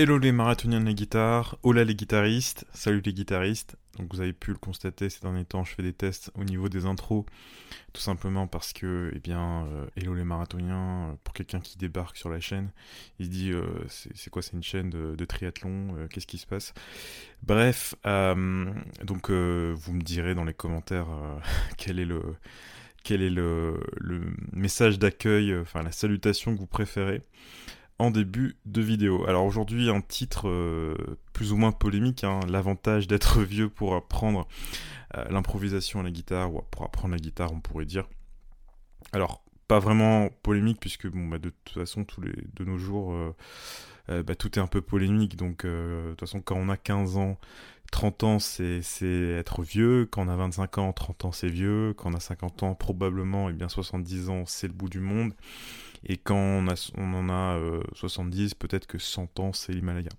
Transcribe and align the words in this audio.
Hello 0.00 0.16
les 0.16 0.30
marathoniens 0.30 0.80
de 0.80 0.86
la 0.86 0.92
guitare, 0.92 1.58
hola 1.64 1.82
les 1.82 1.96
guitaristes, 1.96 2.64
salut 2.72 3.02
les 3.04 3.12
guitaristes. 3.12 3.74
Donc 3.98 4.14
vous 4.14 4.20
avez 4.20 4.32
pu 4.32 4.52
le 4.52 4.56
constater 4.56 5.10
ces 5.10 5.18
derniers 5.18 5.44
temps, 5.44 5.64
je 5.64 5.74
fais 5.74 5.82
des 5.82 5.92
tests 5.92 6.30
au 6.36 6.44
niveau 6.44 6.68
des 6.68 6.86
intros, 6.86 7.24
tout 7.92 8.00
simplement 8.00 8.46
parce 8.46 8.72
que, 8.72 9.10
eh 9.12 9.18
bien, 9.18 9.64
euh, 9.64 9.86
hello 9.96 10.14
les 10.14 10.22
marathoniens, 10.22 11.08
euh, 11.08 11.12
pour 11.24 11.34
quelqu'un 11.34 11.58
qui 11.58 11.78
débarque 11.78 12.16
sur 12.16 12.28
la 12.28 12.38
chaîne, 12.38 12.70
il 13.18 13.26
se 13.26 13.30
dit, 13.32 13.50
euh, 13.50 13.64
c'est 13.88 14.30
quoi, 14.30 14.40
c'est 14.40 14.52
une 14.52 14.62
chaîne 14.62 14.88
de, 14.88 15.24
triathlon, 15.24 16.06
qu'est-ce 16.10 16.28
qui 16.28 16.38
se 16.38 16.46
passe? 16.46 16.74
Bref, 17.42 17.96
donc 18.04 19.32
vous 19.32 19.92
me 19.92 20.02
direz 20.02 20.36
dans 20.36 20.44
les 20.44 20.54
commentaires 20.54 21.08
quel 21.76 21.98
est 21.98 22.06
le 22.06 22.22
quel 23.02 23.22
est 23.22 23.30
le, 23.30 23.80
le 23.96 24.20
message 24.52 25.00
d'accueil, 25.00 25.56
enfin 25.56 25.82
la 25.82 25.92
salutation 25.92 26.54
que 26.54 26.60
vous 26.60 26.66
préférez 26.66 27.22
en 27.98 28.10
début 28.10 28.56
de 28.64 28.80
vidéo. 28.80 29.26
Alors 29.26 29.44
aujourd'hui 29.44 29.90
un 29.90 30.00
titre 30.00 30.48
euh, 30.48 30.94
plus 31.32 31.52
ou 31.52 31.56
moins 31.56 31.72
polémique, 31.72 32.24
hein, 32.24 32.40
l'avantage 32.48 33.06
d'être 33.06 33.40
vieux 33.42 33.68
pour 33.68 33.94
apprendre 33.94 34.46
euh, 35.16 35.24
l'improvisation 35.30 36.00
à 36.00 36.02
la 36.02 36.10
guitare, 36.10 36.54
ou 36.54 36.62
pour 36.70 36.84
apprendre 36.84 37.12
la 37.12 37.20
guitare 37.20 37.52
on 37.52 37.60
pourrait 37.60 37.86
dire. 37.86 38.08
Alors 39.12 39.42
pas 39.66 39.78
vraiment 39.78 40.30
polémique 40.42 40.80
puisque 40.80 41.08
bon, 41.08 41.26
bah, 41.26 41.38
de 41.38 41.50
toute 41.50 41.74
façon 41.74 42.04
tous 42.04 42.20
les, 42.20 42.32
de 42.54 42.64
nos 42.64 42.78
jours 42.78 43.12
euh, 43.12 44.22
bah, 44.22 44.34
tout 44.34 44.58
est 44.58 44.62
un 44.62 44.66
peu 44.66 44.80
polémique 44.80 45.36
donc 45.36 45.66
de 45.66 46.10
toute 46.10 46.20
façon 46.20 46.40
quand 46.40 46.56
on 46.56 46.68
a 46.68 46.76
15 46.76 47.16
ans 47.16 47.38
30 47.90 48.24
ans, 48.24 48.38
c'est 48.38 48.82
être 49.38 49.62
vieux. 49.62 50.06
Quand 50.10 50.26
on 50.26 50.28
a 50.28 50.36
25 50.36 50.78
ans, 50.78 50.92
30 50.92 51.24
ans, 51.24 51.32
c'est 51.32 51.48
vieux. 51.48 51.94
Quand 51.96 52.10
on 52.10 52.14
a 52.14 52.20
50 52.20 52.62
ans, 52.62 52.74
probablement, 52.74 53.48
et 53.48 53.52
eh 53.52 53.54
bien 53.54 53.68
70 53.68 54.28
ans, 54.28 54.44
c'est 54.46 54.66
le 54.66 54.74
bout 54.74 54.88
du 54.88 55.00
monde. 55.00 55.32
Et 56.04 56.16
quand 56.16 56.64
on, 56.96 57.14
en 57.14 57.28
a 57.28 57.58
70, 57.94 58.52
euh, 58.52 58.54
peut-être 58.58 58.86
que 58.86 58.98
100 58.98 59.40
ans, 59.40 59.52
c'est 59.52 59.72
l'Himalaya. 59.72 60.10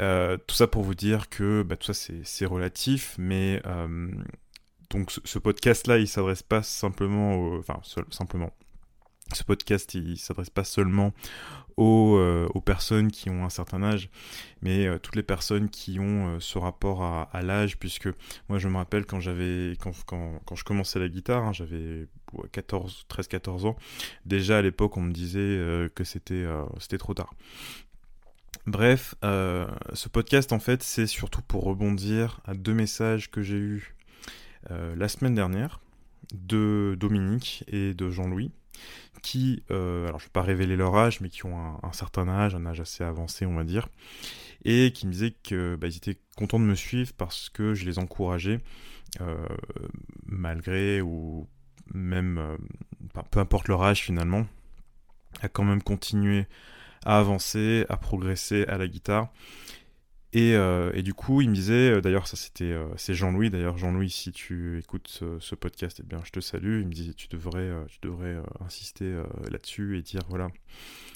Euh, 0.00 0.36
tout 0.46 0.56
ça 0.56 0.66
pour 0.66 0.82
vous 0.82 0.94
dire 0.94 1.28
que 1.28 1.62
bah, 1.62 1.76
tout 1.76 1.92
ça 1.92 2.10
c'est 2.24 2.46
relatif, 2.46 3.14
mais 3.16 3.62
euh, 3.64 4.10
donc 4.90 5.12
ce, 5.12 5.38
podcast-là, 5.38 5.98
il 5.98 6.08
s'adresse 6.08 6.42
pas 6.42 6.62
simplement, 6.62 7.54
enfin 7.58 7.80
simplement, 8.10 8.52
ce 9.32 9.42
podcast, 9.42 9.94
il 9.94 10.18
s'adresse 10.18 10.50
pas 10.50 10.64
seulement 10.64 11.12
aux, 11.76 12.20
personnes 12.64 13.10
qui 13.10 13.30
ont 13.30 13.44
un 13.44 13.50
certain 13.50 13.82
âge, 13.82 14.08
mais 14.62 14.86
toutes 15.00 15.16
les 15.16 15.22
personnes 15.22 15.68
qui 15.68 15.98
ont 15.98 16.38
ce 16.40 16.58
rapport 16.58 17.02
à, 17.02 17.42
l'âge, 17.42 17.78
puisque 17.78 18.08
moi 18.48 18.58
je 18.58 18.68
me 18.68 18.76
rappelle 18.76 19.06
quand 19.06 19.20
j'avais 19.20 19.76
quand, 19.80 19.92
quand, 20.06 20.54
je 20.54 20.64
commençais 20.64 20.98
la 20.98 21.08
guitare, 21.08 21.44
hein, 21.44 21.52
j'avais 21.52 22.06
14, 22.52 23.06
13-14 23.08 23.66
ans. 23.66 23.76
Déjà 24.26 24.58
à 24.58 24.62
l'époque, 24.62 24.96
on 24.96 25.02
me 25.02 25.12
disait 25.12 25.38
euh, 25.40 25.88
que 25.94 26.04
c'était 26.04 26.34
euh, 26.34 26.64
c'était 26.78 26.98
trop 26.98 27.14
tard. 27.14 27.34
Bref, 28.66 29.14
euh, 29.24 29.66
ce 29.92 30.08
podcast 30.08 30.52
en 30.52 30.58
fait, 30.58 30.82
c'est 30.82 31.06
surtout 31.06 31.42
pour 31.42 31.64
rebondir 31.64 32.40
à 32.44 32.54
deux 32.54 32.74
messages 32.74 33.30
que 33.30 33.42
j'ai 33.42 33.58
eus 33.58 33.94
la 34.96 35.08
semaine 35.08 35.34
dernière 35.34 35.78
de 36.32 36.96
Dominique 36.98 37.64
et 37.68 37.92
de 37.92 38.08
Jean-Louis, 38.08 38.50
qui, 39.22 39.62
alors 39.70 40.18
je 40.18 40.24
ne 40.24 40.28
vais 40.28 40.32
pas 40.32 40.42
révéler 40.42 40.76
leur 40.76 40.94
âge, 40.96 41.20
mais 41.20 41.28
qui 41.28 41.46
ont 41.46 41.78
un, 41.82 41.92
certain 41.92 42.28
âge, 42.28 42.54
un 42.54 42.66
âge 42.66 42.80
assez 42.80 43.04
avancé, 43.04 43.46
on 43.46 43.54
va 43.54 43.64
dire, 43.64 43.88
et 44.64 44.92
qui 44.92 45.06
me 45.06 45.12
disaient 45.12 45.34
qu'ils 45.42 45.76
bah, 45.78 45.88
étaient 45.88 46.18
contents 46.36 46.60
de 46.60 46.64
me 46.64 46.74
suivre 46.74 47.12
parce 47.16 47.48
que 47.48 47.74
je 47.74 47.84
les 47.86 47.98
encourageais, 47.98 48.60
malgré 50.26 51.00
ou 51.00 51.48
même 51.92 52.38
euh, 52.38 52.56
peu 53.30 53.40
importe 53.40 53.68
leur 53.68 53.82
âge 53.82 54.02
finalement, 54.02 54.46
à 55.40 55.48
quand 55.48 55.64
même 55.64 55.82
continuer 55.82 56.46
à 57.04 57.18
avancer, 57.18 57.84
à 57.88 57.96
progresser 57.96 58.64
à 58.66 58.78
la 58.78 58.88
guitare. 58.88 59.28
Et, 60.34 60.56
euh, 60.56 60.90
et, 60.94 61.02
du 61.02 61.14
coup, 61.14 61.40
il 61.42 61.48
me 61.48 61.54
disait, 61.54 61.92
euh, 61.92 62.00
d'ailleurs, 62.00 62.26
ça 62.26 62.36
c'était, 62.36 62.76
c'est 62.96 63.14
Jean-Louis. 63.14 63.50
D'ailleurs, 63.50 63.78
Jean-Louis, 63.78 64.10
si 64.10 64.32
tu 64.32 64.80
écoutes 64.80 65.22
ce, 65.38 65.54
podcast, 65.54 66.00
eh 66.02 66.06
bien, 66.06 66.20
je 66.24 66.32
te 66.32 66.40
salue. 66.40 66.80
Il 66.80 66.88
me 66.88 66.92
disait, 66.92 67.14
tu 67.14 67.28
devrais, 67.28 67.70
tu 67.88 67.98
devrais 68.02 68.36
insister 68.60 69.22
là-dessus 69.50 69.96
et 69.96 70.02
dire, 70.02 70.22
voilà, 70.28 70.48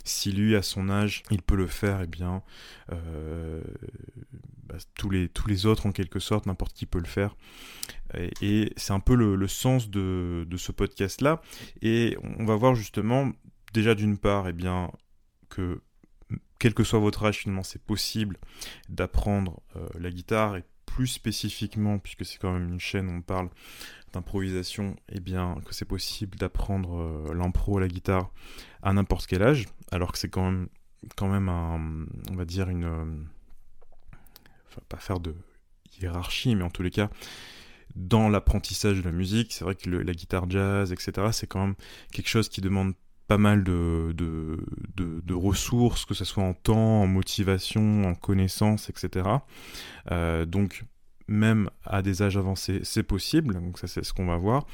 si 0.05 0.31
lui, 0.31 0.55
à 0.55 0.63
son 0.63 0.89
âge, 0.89 1.25
il 1.33 1.43
peut 1.43 1.57
le 1.57 1.67
faire, 1.67 2.01
eh 2.01 2.07
bien, 2.07 2.43
bah, 2.89 4.77
tous, 4.95 5.11
les, 5.11 5.29
tous 5.29 5.49
les 5.49 5.67
autres, 5.67 5.87
en 5.87 5.93
quelque 5.93 6.21
sorte, 6.21 6.47
n'importe 6.47 6.75
qui 6.75 6.87
peut 6.87 7.01
le 7.01 7.07
faire. 7.07 7.35
Et, 8.41 8.73
c'est 8.77 8.93
un 8.93 9.01
peu 9.01 9.17
le, 9.17 9.49
sens 9.49 9.91
de, 9.91 10.47
de 10.49 10.57
ce 10.57 10.71
podcast-là. 10.71 11.43
Et 11.83 12.17
on 12.23 12.45
va 12.45 12.55
voir 12.55 12.77
justement, 12.77 13.33
déjà 13.73 13.97
d'une 13.97 14.17
part, 14.17 14.47
eh 14.47 14.53
bien, 14.53 14.93
que 15.49 15.81
quel 16.59 16.75
que 16.75 16.85
soit 16.85 16.99
votre 16.99 17.25
âge, 17.25 17.39
finalement, 17.39 17.63
c'est 17.63 17.83
possible 17.83 18.39
d'apprendre 18.89 19.63
euh, 19.77 19.87
la 19.99 20.11
guitare 20.11 20.57
et 20.57 20.65
plus 20.87 21.07
spécifiquement, 21.07 21.99
puisque 21.99 22.25
c'est 22.25 22.39
quand 22.39 22.53
même 22.53 22.69
une 22.69 22.81
chaîne 22.81 23.09
où 23.09 23.13
on 23.13 23.23
parle 23.23 23.51
d'improvisation, 24.13 24.97
eh 25.11 25.21
bien, 25.21 25.57
que 25.65 25.75
c'est 25.75 25.85
possible 25.85 26.37
d'apprendre 26.39 27.01
euh, 27.01 27.35
l'impro 27.35 27.79
à 27.79 27.81
la 27.81 27.89
guitare 27.89 28.31
à 28.83 28.93
n'importe 28.93 29.27
quel 29.27 29.43
âge, 29.43 29.67
alors 29.93 30.13
que 30.13 30.19
c'est 30.19 30.29
quand 30.29 30.51
même, 30.51 30.69
quand 31.17 31.29
même 31.29 31.49
un, 31.49 32.07
on 32.31 32.35
va 32.35 32.45
dire 32.45 32.69
une, 32.69 32.85
euh, 32.85 33.05
enfin, 34.69 34.81
pas 34.89 34.99
faire 34.99 35.21
de 35.21 35.35
hiérarchie, 36.01 36.55
mais 36.55 36.65
en 36.65 36.71
tous 36.71 36.83
les 36.83 36.91
cas, 36.91 37.11
dans 37.95 38.29
l'apprentissage 38.29 38.99
de 38.99 39.03
la 39.03 39.13
musique, 39.13 39.53
c'est 39.53 39.65
vrai 39.65 39.75
que 39.75 39.89
la 39.91 40.13
guitare 40.13 40.49
jazz, 40.49 40.93
etc., 40.93 41.29
c'est 41.33 41.47
quand 41.47 41.61
même 41.61 41.75
quelque 42.13 42.29
chose 42.29 42.49
qui 42.49 42.61
demande 42.61 42.95
pas 43.29 43.39
mal 43.39 43.63
de, 43.63 44.15
ressources, 45.31 46.05
que 46.05 46.15
ce 46.15 46.25
soit 46.25 46.43
en 46.43 46.55
temps, 46.55 47.03
en 47.03 47.07
motivation, 47.07 48.05
en 48.05 48.15
connaissances, 48.15 48.91
etc. 48.91 49.29
Euh, 50.11 50.47
donc, 50.47 50.85
même 51.29 51.71
à 51.85 52.01
des 52.01 52.23
âges 52.23 52.39
avancés, 52.39 52.81
c'est 52.83 53.03
possible. 53.03 53.55
Donc, 53.55 53.79
ça, 53.79 53.87
c'est 53.87 54.03
ce 54.03 54.15
qu'on 54.15 54.27
va 54.27 54.37
voir. 54.37 54.67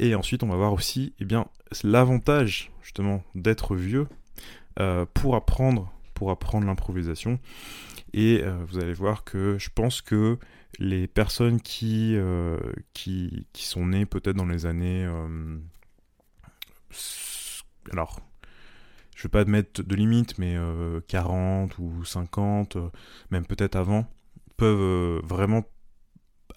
Et 0.00 0.14
ensuite, 0.16 0.42
on 0.42 0.48
va 0.48 0.56
voir 0.56 0.72
aussi 0.72 1.14
eh 1.20 1.24
bien, 1.24 1.46
l'avantage, 1.84 2.72
justement, 2.82 3.22
d'être 3.36 3.76
vieux 3.76 4.08
euh, 4.80 5.06
pour 5.14 5.36
apprendre, 5.36 5.92
pour 6.14 6.32
apprendre 6.32 6.66
l'improvisation. 6.66 7.38
Et 8.12 8.40
euh, 8.42 8.58
vous 8.66 8.78
allez 8.78 8.92
voir 8.92 9.22
que 9.22 9.56
je 9.58 9.70
pense 9.72 10.02
que 10.02 10.36
les 10.80 11.06
personnes 11.06 11.60
qui, 11.60 12.16
qui 12.92 13.46
sont 13.54 13.86
nées 13.86 14.06
peut-être 14.06 14.36
dans 14.36 14.46
les 14.46 14.66
années 14.66 15.06
alors, 17.92 18.20
je 19.20 19.20
ne 19.20 19.22
vais 19.24 19.44
pas 19.44 19.50
mettre 19.50 19.82
de 19.82 19.94
limite, 19.94 20.38
mais 20.38 20.56
40 21.08 21.72
euh, 21.72 21.82
ou 21.82 22.04
50, 22.04 22.76
euh, 22.76 22.88
même 23.30 23.44
peut-être 23.44 23.76
avant, 23.76 24.06
peuvent 24.56 24.80
euh, 24.80 25.20
vraiment 25.24 25.64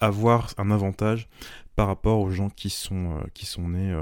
avoir 0.00 0.54
un 0.58 0.70
avantage 0.70 1.28
par 1.76 1.88
rapport 1.88 2.20
aux 2.20 2.30
gens 2.30 2.48
qui 2.48 2.70
sont, 2.70 3.20
qui 3.34 3.46
sont 3.46 3.68
nés, 3.68 3.94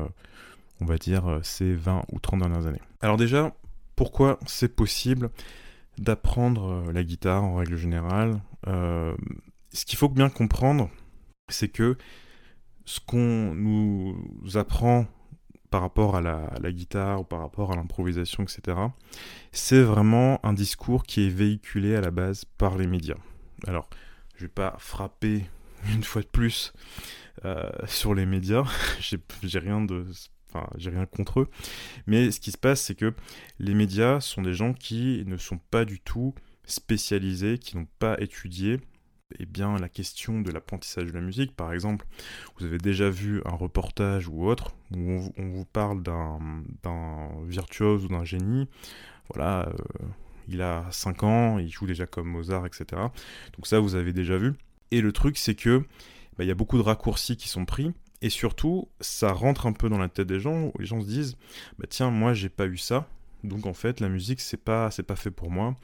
on 0.81 0.85
va 0.85 0.97
dire, 0.97 1.41
ces 1.43 1.75
20 1.75 2.05
ou 2.13 2.19
30 2.19 2.41
dernières 2.41 2.67
années. 2.67 2.81
Alors 3.01 3.17
déjà, 3.17 3.55
pourquoi 3.95 4.39
c'est 4.47 4.75
possible 4.75 5.31
d'apprendre 5.99 6.91
la 6.93 7.03
guitare 7.03 7.45
en 7.45 7.57
règle 7.57 7.77
générale 7.77 8.41
Ce 8.67 9.85
qu'il 9.85 9.99
faut 9.99 10.09
bien 10.09 10.31
comprendre, 10.31 10.91
c'est 11.51 11.69
que 11.69 11.97
ce 12.85 13.01
qu'on 13.01 13.55
nous 13.55 14.17
apprend 14.55 15.07
par 15.73 15.81
rapport 15.81 16.17
à 16.17 16.21
la, 16.21 16.71
guitare 16.71 17.23
ou 17.23 17.25
par 17.25 17.41
rapport 17.41 17.73
à 17.73 17.77
l'improvisation, 17.77 18.43
etc., 18.43 18.77
c'est 19.53 19.81
vraiment 19.81 20.39
un 20.45 20.53
discours 20.53 21.05
qui 21.05 21.27
est 21.27 21.31
véhiculé 21.31 21.97
à 21.97 22.03
la 22.03 22.11
base 22.11 22.45
par 22.45 22.77
les 22.77 22.87
médias. 22.87 23.17
Alors, 23.67 23.89
je 24.37 24.43
vais 24.43 24.53
pas 24.53 24.77
frapper 24.79 25.47
une 25.95 26.05
fois 26.05 26.21
de 26.21 26.27
plus 26.27 26.75
euh, 27.47 27.71
sur 27.87 28.15
les 28.15 28.27
médias, 28.27 28.65
j'ai 29.01 29.19
rien 30.91 31.07
contre 31.07 31.41
eux. 31.41 31.49
Mais 32.07 32.31
ce 32.31 32.39
qui 32.39 32.53
se 32.53 32.59
passe, 32.59 32.83
c'est 32.83 32.95
que 32.95 33.15
les 33.59 33.73
médias 33.73 34.21
sont 34.21 34.43
des 34.43 34.53
gens 34.53 34.75
qui 34.75 35.25
ne 35.27 35.39
sont 35.39 35.59
pas 35.71 35.87
du 35.87 36.01
tout 36.01 36.35
spécialisés, 36.67 37.57
qui 37.57 37.79
n'ont 37.79 37.89
pas 37.99 38.21
étudié 38.21 38.79
eh 39.39 39.47
bien, 39.47 39.79
la 39.79 39.89
question 39.89 40.41
de 40.41 40.51
l'apprentissage 40.51 41.07
de 41.07 41.13
la 41.13 41.21
musique, 41.21 41.55
par 41.55 41.73
exemple, 41.73 42.07
vous 42.59 42.67
avez 42.67 42.79
déjà 42.79 43.11
vu 43.11 43.43
un 43.45 43.55
reportage 43.55 44.29
ou 44.29 44.47
autre 44.47 44.75
où 44.95 45.33
on, 45.37 45.49
vous 45.49 45.65
parle 45.65 46.03
d'un 46.03 46.39
virtuose 47.47 48.05
ou 48.05 48.09
d'un 48.09 48.25
génie. 48.25 48.69
Voilà, 49.35 49.69
euh, 49.69 50.07
il 50.49 50.63
a 50.63 50.87
5 50.91 51.23
ans, 51.23 51.59
il 51.59 51.71
joue 51.71 51.87
déjà 51.87 52.07
comme 52.07 52.29
Mozart, 52.29 52.67
etc. 52.67 52.85
Donc 53.57 53.67
ça, 53.67 53.81
vous 53.81 53.95
avez 53.95 54.13
déjà 54.13 54.37
vu. 54.37 54.55
Et 54.91 55.01
le 55.01 55.13
truc, 55.13 55.39
c'est 55.39 55.55
que 55.55 55.79
bah, 56.37 56.45
il 56.45 56.47
y 56.47 56.51
a 56.51 56.55
beaucoup 56.55 56.77
de 56.77 56.83
raccourcis 56.83 57.37
qui 57.37 57.49
sont 57.49 57.65
pris. 57.65 57.93
Et 58.21 58.31
surtout, 58.31 58.89
ça 59.01 59.33
rentre 59.33 59.67
un 59.67 59.73
peu 59.73 59.89
dans 59.89 59.99
la 59.99 60.09
tête 60.09 60.29
des 60.29 60.39
gens, 60.39 60.67
où 60.67 60.73
les 60.79 60.87
gens 60.87 61.01
se 61.01 61.07
disent, 61.07 61.37
bah 61.79 61.87
tiens, 61.89 62.11
moi 62.11 62.35
j'ai 62.35 62.49
pas 62.49 62.67
eu 62.67 62.77
ça, 62.77 63.09
donc 63.45 63.67
en 63.67 63.75
fait, 63.75 64.01
la 64.01 64.09
musique, 64.09 64.41
c'est 64.41 64.63
pas, 64.63 64.91
c'est 64.91 65.03
pas 65.03 65.17
fait 65.17 65.31
pour 65.31 65.51
moi. 65.51 65.77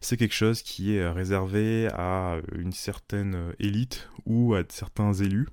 C'est 0.00 0.16
quelque 0.16 0.34
chose 0.34 0.62
qui 0.62 0.94
est 0.96 1.00
euh, 1.00 1.12
réservé 1.12 1.88
à 1.92 2.38
une 2.54 2.72
certaine 2.72 3.34
euh, 3.34 3.52
élite 3.58 4.08
ou 4.26 4.54
à 4.54 4.62
certains 4.68 5.12
élus. 5.12 5.48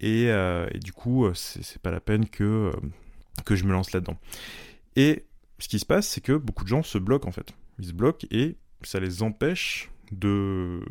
Et, 0.00 0.30
euh, 0.30 0.66
du 0.82 0.92
coup, 0.92 1.28
c'est 1.34 1.80
pas 1.82 1.90
la 1.90 2.00
peine 2.00 2.28
que, 2.28 2.72
que 3.44 3.54
je 3.54 3.64
me 3.64 3.72
lance 3.72 3.92
là-dedans. 3.92 4.18
Et 4.96 5.26
ce 5.58 5.68
qui 5.68 5.78
se 5.78 5.86
passe, 5.86 6.08
c'est 6.08 6.22
que 6.22 6.32
beaucoup 6.32 6.64
de 6.64 6.68
gens 6.68 6.82
se 6.82 6.98
bloquent 6.98 7.28
en 7.28 7.32
fait. 7.32 7.54
Ils 7.78 7.86
se 7.86 7.92
bloquent 7.92 8.26
et 8.30 8.56
ça 8.82 8.98
les 8.98 9.22
empêche 9.22 9.90
de, 10.10 10.84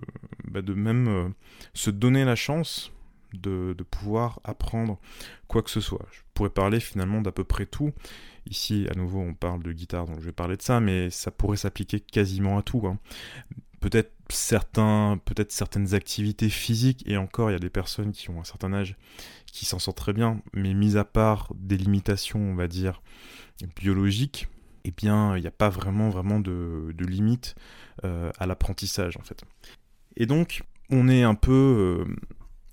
bah, 0.46 0.62
de 0.62 0.74
même 0.74 1.08
euh, 1.08 1.30
se 1.74 1.90
donner 1.90 2.24
la 2.24 2.36
chance 2.36 2.92
de, 3.34 3.76
de, 3.78 3.84
pouvoir 3.84 4.40
apprendre 4.44 5.00
quoi 5.48 5.62
que 5.62 5.70
ce 5.70 5.82
soit. 5.82 6.06
Je 6.12 6.20
pourrais 6.34 6.50
parler 6.50 6.80
finalement 6.80 7.22
d'à 7.22 7.32
peu 7.32 7.44
près 7.44 7.66
tout. 7.66 7.92
Ici, 8.46 8.88
à 8.92 8.96
nouveau, 8.96 9.20
on 9.20 9.34
parle 9.34 9.64
de 9.64 9.72
guitare, 9.72 10.06
donc 10.06 10.20
je 10.20 10.26
vais 10.26 10.32
parler 10.32 10.58
de 10.58 10.62
ça, 10.62 10.80
mais 10.80 11.10
ça 11.10 11.32
pourrait 11.32 11.58
s'appliquer 11.58 12.00
quasiment 12.00 12.58
à 12.58 12.64
tout. 12.64 12.86
Hein. 12.86 12.98
Peut-être 13.80 14.12
certains, 14.30 15.20
peut-être 15.24 15.52
certaines 15.52 15.94
activités 15.94 16.50
physiques, 16.50 17.04
et 17.08 17.18
encore, 17.18 17.50
il 17.50 17.54
y 17.54 17.56
a 17.56 17.60
des 17.60 17.70
personnes 17.70 18.12
qui 18.12 18.30
ont 18.30 18.40
un 18.40 18.44
certain 18.44 18.74
âge 18.74 18.96
qui 19.46 19.66
s'en 19.66 19.80
sortent 19.80 19.98
très 19.98 20.14
bien, 20.14 20.42
mais 20.54 20.74
mis 20.74 20.98
à 20.98 21.06
part 21.06 21.52
des 21.56 21.78
limitations, 21.78 22.40
on 22.40 22.56
va 22.56 22.68
dire, 22.68 23.02
biologiques, 23.76 24.48
eh 24.84 24.92
bien, 24.92 25.36
il 25.38 25.42
n'y 25.42 25.48
a 25.48 25.52
pas 25.52 25.70
vraiment, 25.70 26.10
vraiment 26.10 26.40
de, 26.40 26.94
de 26.94 27.06
limite 27.06 27.56
euh, 28.06 28.32
à 28.40 28.48
l'apprentissage, 28.48 29.18
en 29.18 29.24
fait. 29.24 29.44
Et 30.16 30.26
donc, 30.26 30.64
on 30.90 31.08
est 31.08 31.24
un 31.24 31.36
peu 31.36 32.06
euh, 32.08 32.16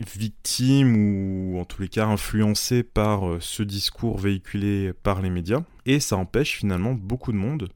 victime 0.00 0.96
ou 0.96 1.58
en 1.58 1.64
tous 1.64 1.82
les 1.82 1.88
cas 1.88 2.06
influencé 2.06 2.82
par 2.82 3.28
euh, 3.28 3.38
ce 3.40 3.62
discours 3.62 4.18
véhiculé 4.18 4.92
par 5.02 5.22
les 5.22 5.30
médias, 5.30 5.62
et 5.86 6.00
ça 6.00 6.16
empêche 6.16 6.56
finalement 6.56 6.94
beaucoup 6.94 7.32
de 7.32 7.38
monde 7.38 7.68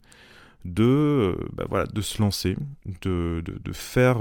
de, 0.65 1.39
bah 1.55 1.65
voilà, 1.69 1.87
de 1.87 2.01
se 2.03 2.21
lancer, 2.21 2.55
de, 3.01 3.43
faire 3.73 4.19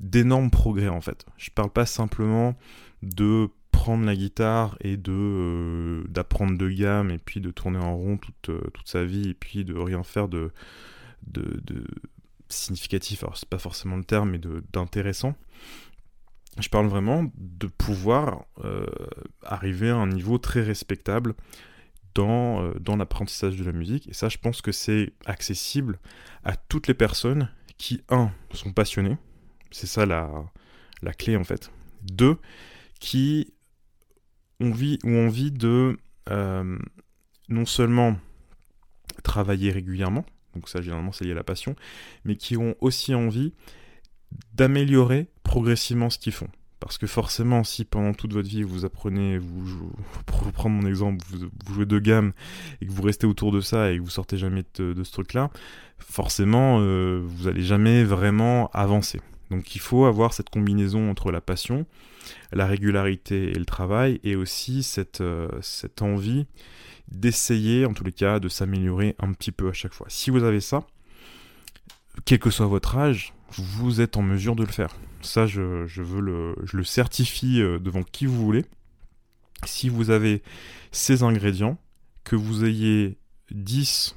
d'énormes 0.00 0.50
progrès 0.50 0.88
en 0.88 1.00
fait. 1.00 1.24
Je 1.36 1.50
parle 1.50 1.70
pas 1.70 1.86
simplement 1.86 2.56
de 3.02 3.48
prendre 3.78 4.04
la 4.04 4.16
guitare 4.16 4.76
et 4.80 4.96
de 4.96 5.12
euh, 5.12 6.04
d'apprendre 6.08 6.58
de 6.58 6.68
gamme 6.68 7.10
et 7.10 7.18
puis 7.18 7.40
de 7.40 7.50
tourner 7.50 7.78
en 7.78 7.96
rond 7.96 8.16
toute, 8.16 8.50
euh, 8.50 8.60
toute 8.74 8.88
sa 8.88 9.04
vie 9.04 9.30
et 9.30 9.34
puis 9.34 9.64
de 9.64 9.74
rien 9.74 10.02
faire 10.02 10.28
de, 10.28 10.50
de, 11.26 11.60
de 11.64 11.84
significatif, 12.48 13.22
alors 13.22 13.36
c'est 13.36 13.48
pas 13.48 13.58
forcément 13.58 13.96
le 13.96 14.04
terme, 14.04 14.30
mais 14.30 14.40
d'intéressant. 14.72 15.36
Je 16.58 16.68
parle 16.68 16.86
vraiment 16.86 17.30
de 17.36 17.66
pouvoir 17.66 18.46
euh, 18.64 18.86
arriver 19.42 19.90
à 19.90 19.96
un 19.96 20.08
niveau 20.08 20.38
très 20.38 20.62
respectable 20.62 21.34
dans, 22.14 22.72
dans 22.80 22.96
l'apprentissage 22.96 23.56
de 23.56 23.64
la 23.64 23.72
musique. 23.72 24.08
Et 24.08 24.12
ça, 24.12 24.28
je 24.28 24.38
pense 24.38 24.60
que 24.60 24.72
c'est 24.72 25.12
accessible 25.24 25.98
à 26.44 26.56
toutes 26.56 26.88
les 26.88 26.94
personnes 26.94 27.48
qui, 27.76 28.02
un, 28.08 28.32
sont 28.52 28.72
passionnées. 28.72 29.16
C'est 29.70 29.86
ça 29.86 30.04
la, 30.04 30.30
la 31.02 31.12
clé 31.12 31.36
en 31.36 31.44
fait. 31.44 31.70
Deux, 32.02 32.36
qui 33.00 33.52
ont 34.60 34.70
envie, 34.70 34.98
ont 35.04 35.26
envie 35.26 35.52
de 35.52 35.96
euh, 36.30 36.78
non 37.48 37.64
seulement 37.64 38.16
travailler 39.22 39.70
régulièrement, 39.70 40.24
donc 40.54 40.68
ça 40.68 40.80
généralement 40.80 41.12
c'est 41.12 41.24
lié 41.24 41.32
à 41.32 41.36
la 41.36 41.44
passion, 41.44 41.76
mais 42.24 42.36
qui 42.36 42.56
ont 42.56 42.74
aussi 42.80 43.14
envie 43.14 43.52
d'améliorer 44.54 45.28
progressivement 45.42 46.10
ce 46.10 46.18
qu'ils 46.18 46.32
font. 46.32 46.48
Parce 46.80 46.96
que 46.96 47.08
forcément, 47.08 47.64
si 47.64 47.84
pendant 47.84 48.14
toute 48.14 48.32
votre 48.32 48.48
vie 48.48 48.62
vous 48.62 48.84
apprenez, 48.84 49.38
vous, 49.38 49.92
pour 50.26 50.52
prendre 50.52 50.76
mon 50.76 50.86
exemple, 50.86 51.24
vous, 51.30 51.74
jouez 51.74 51.86
de 51.86 51.98
gamme 51.98 52.32
et 52.80 52.86
que 52.86 52.92
vous 52.92 53.02
restez 53.02 53.26
autour 53.26 53.50
de 53.50 53.60
ça 53.60 53.90
et 53.90 53.98
que 53.98 54.02
vous 54.02 54.10
sortez 54.10 54.36
jamais 54.36 54.64
de, 54.76 55.02
ce 55.02 55.12
truc-là, 55.12 55.50
forcément, 55.98 56.78
euh, 56.80 57.20
vous 57.24 57.48
allez 57.48 57.62
jamais 57.62 58.04
vraiment 58.04 58.70
avancer. 58.72 59.20
Donc 59.50 59.74
il 59.74 59.80
faut 59.80 60.04
avoir 60.04 60.34
cette 60.34 60.50
combinaison 60.50 61.10
entre 61.10 61.32
la 61.32 61.40
passion, 61.40 61.86
la 62.52 62.66
régularité 62.66 63.50
et 63.50 63.58
le 63.58 63.64
travail, 63.64 64.20
et 64.22 64.36
aussi 64.36 64.82
cette, 64.82 65.20
euh, 65.20 65.48
cette 65.62 66.02
envie 66.02 66.46
d'essayer, 67.10 67.86
en 67.86 67.94
tous 67.94 68.04
les 68.04 68.12
cas, 68.12 68.38
de 68.38 68.48
s'améliorer 68.48 69.16
un 69.18 69.32
petit 69.32 69.52
peu 69.52 69.68
à 69.68 69.72
chaque 69.72 69.94
fois. 69.94 70.06
Si 70.10 70.30
vous 70.30 70.44
avez 70.44 70.60
ça, 70.60 70.86
quel 72.24 72.38
que 72.38 72.50
soit 72.50 72.66
votre 72.66 72.96
âge, 72.96 73.32
vous 73.52 74.00
êtes 74.00 74.16
en 74.16 74.22
mesure 74.22 74.56
de 74.56 74.64
le 74.64 74.70
faire. 74.70 74.94
Ça, 75.20 75.46
je, 75.46 75.86
je 75.86 76.02
veux 76.02 76.20
le, 76.20 76.54
je 76.64 76.76
le 76.76 76.84
certifie 76.84 77.60
euh, 77.60 77.78
devant 77.78 78.02
qui 78.02 78.26
vous 78.26 78.44
voulez. 78.44 78.64
Si 79.64 79.88
vous 79.88 80.10
avez 80.10 80.42
ces 80.92 81.22
ingrédients, 81.22 81.78
que 82.24 82.36
vous 82.36 82.64
ayez 82.64 83.18
10, 83.50 84.16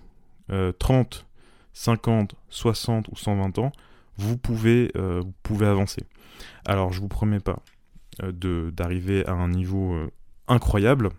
30, 0.78 1.26
50, 1.74 2.36
60 2.50 3.08
ou 3.08 3.16
120 3.16 3.58
ans, 3.60 3.72
vous 4.18 4.38
pouvez, 4.38 4.92
euh, 4.96 5.24
pouvez 5.44 5.66
avancer. 5.66 6.04
Alors, 6.66 6.92
je 6.92 7.00
vous 7.00 7.08
promets 7.08 7.40
pas 7.40 7.60
euh, 8.24 8.72
d'arriver 8.72 9.26
à 9.26 9.34
un 9.34 9.50
niveau 9.50 9.94
euh, 9.94 10.12
incroyable, 10.48 11.10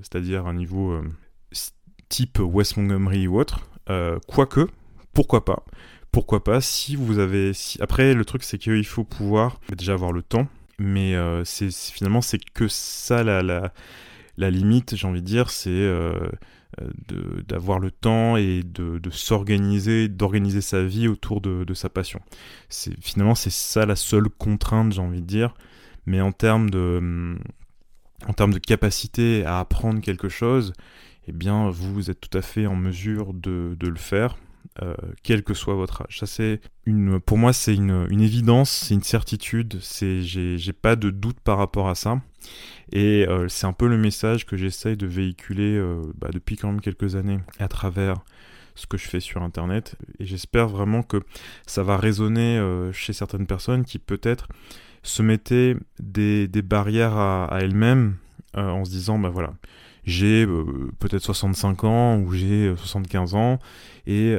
c'est-à-dire 0.00 0.46
un 0.46 0.54
niveau 0.54 1.00
type 2.08 2.38
West 2.38 2.76
Montgomery 2.76 3.26
ou 3.26 3.40
autre, 3.40 3.68
quoique, 4.28 4.68
pourquoi 5.12 5.44
pas 5.44 5.64
pourquoi 6.16 6.42
pas 6.42 6.62
si 6.62 6.96
vous 6.96 7.18
avez 7.18 7.52
si... 7.52 7.76
après 7.82 8.14
le 8.14 8.24
truc 8.24 8.42
c'est 8.42 8.56
qu'il 8.56 8.86
faut 8.86 9.04
pouvoir 9.04 9.60
déjà 9.76 9.92
avoir 9.92 10.12
le 10.12 10.22
temps 10.22 10.48
mais 10.78 11.14
c'est 11.44 11.70
finalement 11.70 12.22
c'est 12.22 12.42
que 12.42 12.68
ça 12.68 13.22
la, 13.22 13.42
la, 13.42 14.50
limite 14.50 14.96
j'ai 14.96 15.06
envie 15.06 15.20
de 15.20 15.26
dire 15.26 15.50
c'est 15.50 15.68
euh, 16.80 17.42
d'avoir 17.46 17.78
le 17.80 17.90
temps 17.90 18.38
et 18.38 18.62
de, 18.62 19.00
s'organiser, 19.10 20.08
d'organiser 20.08 20.62
sa 20.62 20.82
vie 20.82 21.06
autour 21.06 21.42
de, 21.42 21.74
sa 21.74 21.88
passion. 21.88 22.20
C'est 22.68 22.98
finalement 23.02 23.34
c'est 23.34 23.52
ça 23.52 23.86
la 23.86 23.96
seule 23.96 24.28
contrainte, 24.28 24.92
j'ai 24.92 25.00
envie 25.00 25.20
de 25.22 25.26
dire. 25.26 25.54
Mais 26.06 26.20
en 26.20 26.32
termes 26.32 26.70
de 26.70 27.38
capacité 28.58 29.44
à 29.44 29.60
apprendre 29.60 30.00
quelque 30.00 30.28
chose, 30.28 30.72
eh 31.28 31.32
bien 31.32 31.70
vous 31.70 32.10
êtes 32.10 32.20
tout 32.20 32.36
à 32.36 32.42
fait 32.42 32.66
en 32.66 32.76
mesure 32.76 33.32
de 33.32 33.76
le 33.80 33.96
faire. 33.96 34.36
Euh, 34.82 34.94
quel 35.22 35.42
que 35.42 35.54
soit 35.54 35.74
votre 35.74 36.02
âge. 36.02 36.18
Ça 36.18 36.26
c'est 36.26 36.60
une, 36.84 37.18
pour 37.18 37.38
moi 37.38 37.54
c'est 37.54 37.74
une, 37.74 38.06
évidence, 38.20 38.70
c'est 38.70 38.94
une 38.94 39.02
certitude. 39.02 39.78
J'ai, 39.80 40.72
pas 40.72 40.96
de 40.96 41.10
doute 41.10 41.40
par 41.40 41.56
rapport 41.56 41.88
à 41.88 41.94
ça. 41.94 42.20
Et 42.92 43.26
euh, 43.26 43.48
c'est 43.48 43.66
un 43.66 43.72
peu 43.72 43.88
le 43.88 43.96
message 43.96 44.44
que 44.44 44.56
j'essaye 44.56 44.96
de 44.96 45.06
véhiculer 45.06 45.76
euh, 45.76 46.02
bah, 46.16 46.28
depuis 46.32 46.56
quand 46.56 46.70
même 46.70 46.80
quelques 46.80 47.16
années 47.16 47.38
à 47.58 47.68
travers 47.68 48.16
ce 48.74 48.86
que 48.86 48.98
je 48.98 49.08
fais 49.08 49.20
sur 49.20 49.42
Internet. 49.42 49.96
Et 50.18 50.26
j'espère 50.26 50.68
vraiment 50.68 51.02
que 51.02 51.22
ça 51.66 51.82
va 51.82 51.96
résonner 51.96 52.60
chez 52.92 53.14
certaines 53.14 53.46
personnes 53.46 53.86
qui 53.86 53.98
peut-être 53.98 54.48
se 55.02 55.22
mettaient 55.22 55.76
des, 55.98 56.48
des 56.48 56.62
barrières 56.62 57.16
à, 57.16 57.46
à 57.46 57.60
elles-mêmes 57.60 58.16
en 58.52 58.84
se 58.84 58.90
disant, 58.90 59.18
bah 59.18 59.30
voilà, 59.30 59.54
j'ai 60.06 60.46
peut-être 60.98 61.22
65 61.22 61.84
ans 61.84 62.18
ou 62.18 62.32
j'ai 62.32 62.74
75 62.76 63.34
ans 63.34 63.58
et 64.06 64.34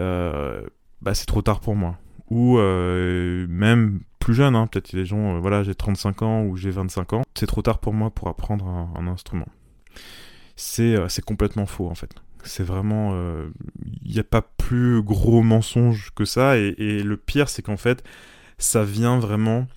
bah, 1.02 1.14
c'est 1.14 1.26
trop 1.26 1.42
tard 1.42 1.60
pour 1.60 1.76
moi. 1.76 1.98
Ou 2.30 2.58
même 2.58 4.00
plus 4.20 4.34
jeune, 4.34 4.56
hein, 4.56 4.68
peut-être 4.68 4.94
les 4.94 5.06
gens, 5.06 5.40
voilà, 5.40 5.64
j'ai 5.64 5.76
35 5.76 6.22
ans 6.24 6.44
ou 6.44 6.58
j'ai 6.58 6.72
25 6.72 7.14
ans 7.14 7.22
c'est 7.38 7.46
trop 7.46 7.62
tard 7.62 7.80
pour 7.80 7.94
moi 7.94 8.10
pour 8.10 8.28
apprendre 8.28 8.66
un, 8.68 9.08
instrument. 9.08 9.48
Euh, 10.80 11.08
c'est 11.08 11.24
complètement 11.24 11.66
faux 11.66 11.88
en 11.88 11.96
fait. 11.96 12.12
C'est 12.44 12.64
vraiment... 12.64 13.12
Il 13.12 13.18
euh, 13.18 13.50
n'y 14.06 14.20
a 14.20 14.24
pas 14.24 14.42
plus 14.42 15.02
gros 15.02 15.42
mensonge 15.44 16.12
que 16.16 16.26
ça. 16.26 16.58
Et, 16.58 17.04
le 17.04 17.18
pire, 17.18 17.50
c'est 17.50 17.62
qu'en 17.62 17.78
fait, 17.78 18.04
ça 18.58 18.84
vient 18.84 19.20
vraiment... 19.20 19.68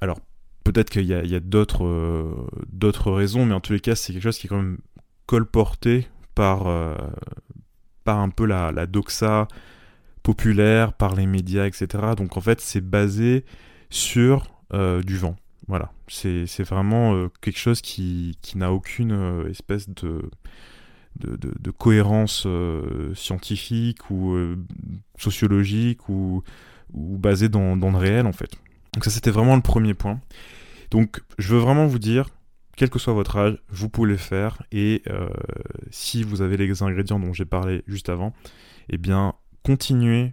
Alors, 0.00 0.18
peut-être 0.72 0.90
qu'il 0.90 1.06
y 1.06 1.14
a, 1.14 1.22
euh, 1.80 2.32
d'autres 2.72 3.12
raisons, 3.12 3.46
mais 3.46 3.54
en 3.54 3.60
tous 3.60 3.72
les 3.72 3.80
cas, 3.80 3.94
c'est 3.94 4.12
quelque 4.12 4.22
chose 4.22 4.38
qui 4.38 4.46
est 4.46 4.50
quand 4.50 4.56
même 4.56 4.78
colporté 5.26 6.08
par, 6.34 6.66
par 8.04 8.20
un 8.20 8.30
peu 8.30 8.46
la, 8.46 8.86
doxa 8.86 9.48
populaire, 10.22 10.92
par 10.92 11.14
les 11.14 11.26
médias, 11.26 11.66
etc. 11.66 11.86
Donc 12.16 12.36
en 12.36 12.40
fait, 12.40 12.60
c'est 12.60 12.80
basé 12.80 13.44
sur 13.90 14.46
du 14.72 15.16
vent. 15.16 15.36
Voilà, 15.68 15.92
c'est 16.08 16.62
vraiment 16.62 17.14
euh, 17.14 17.28
quelque 17.42 17.58
chose 17.58 17.82
qui, 17.82 18.38
n'a 18.54 18.72
aucune 18.72 19.12
euh, 19.12 19.50
espèce 19.50 19.90
de, 19.90 20.22
cohérence 21.76 22.44
euh, 22.46 23.14
scientifique 23.14 24.10
ou 24.10 24.34
sociologique 25.18 26.08
ou, 26.08 26.42
ou 26.94 27.18
basée 27.18 27.50
dans, 27.50 27.76
dans, 27.76 27.90
le 27.90 27.98
réel 27.98 28.26
en 28.26 28.32
fait. 28.32 28.56
Donc 28.98 29.04
ça 29.04 29.12
c'était 29.12 29.30
vraiment 29.30 29.54
le 29.54 29.62
premier 29.62 29.94
point. 29.94 30.20
Donc 30.90 31.22
je 31.38 31.54
veux 31.54 31.60
vraiment 31.60 31.86
vous 31.86 32.00
dire, 32.00 32.28
quel 32.76 32.90
que 32.90 32.98
soit 32.98 33.12
votre 33.12 33.36
âge, 33.36 33.62
vous 33.68 33.88
pouvez 33.88 34.08
le 34.08 34.16
faire 34.16 34.60
et 34.72 35.04
si 35.90 36.24
vous 36.24 36.42
avez 36.42 36.56
les 36.56 36.82
ingrédients 36.82 37.20
dont 37.20 37.32
j'ai 37.32 37.44
parlé 37.44 37.84
juste 37.86 38.08
avant, 38.08 38.34
eh 38.88 38.98
bien 38.98 39.34
continuez 39.62 40.32